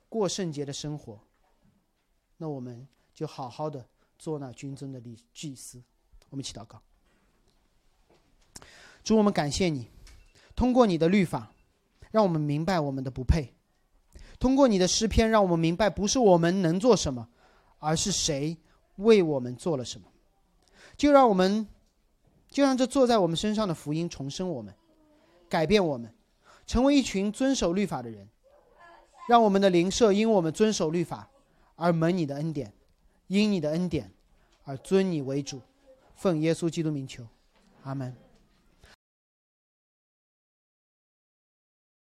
[0.09, 1.20] 过圣洁的生活。
[2.36, 3.86] 那我们就好好的
[4.18, 5.82] 做那君尊的祭祭司。
[6.30, 6.80] 我们一起祷告。
[9.03, 9.88] 主，我们感谢你，
[10.55, 11.53] 通过你的律法，
[12.11, 13.55] 让我们明白我们的不配；
[14.38, 17.28] 通过你的诗篇，让我们明白不是我们能做什么，
[17.78, 18.57] 而是谁
[18.96, 20.07] 为我们做了什么。
[20.96, 21.66] 就让我们，
[22.51, 24.74] 就让这坐在我们身上的福音重生我们，
[25.48, 26.12] 改变我们，
[26.66, 28.28] 成为一群遵守律法的人。
[29.28, 31.30] 让我们的灵舍因我们遵守律法
[31.76, 32.72] 而蒙你的恩典，
[33.28, 34.11] 因你的恩典
[34.64, 35.61] 而尊你为主。
[36.16, 37.24] 奉耶稣基督名求，
[37.84, 38.29] 阿门。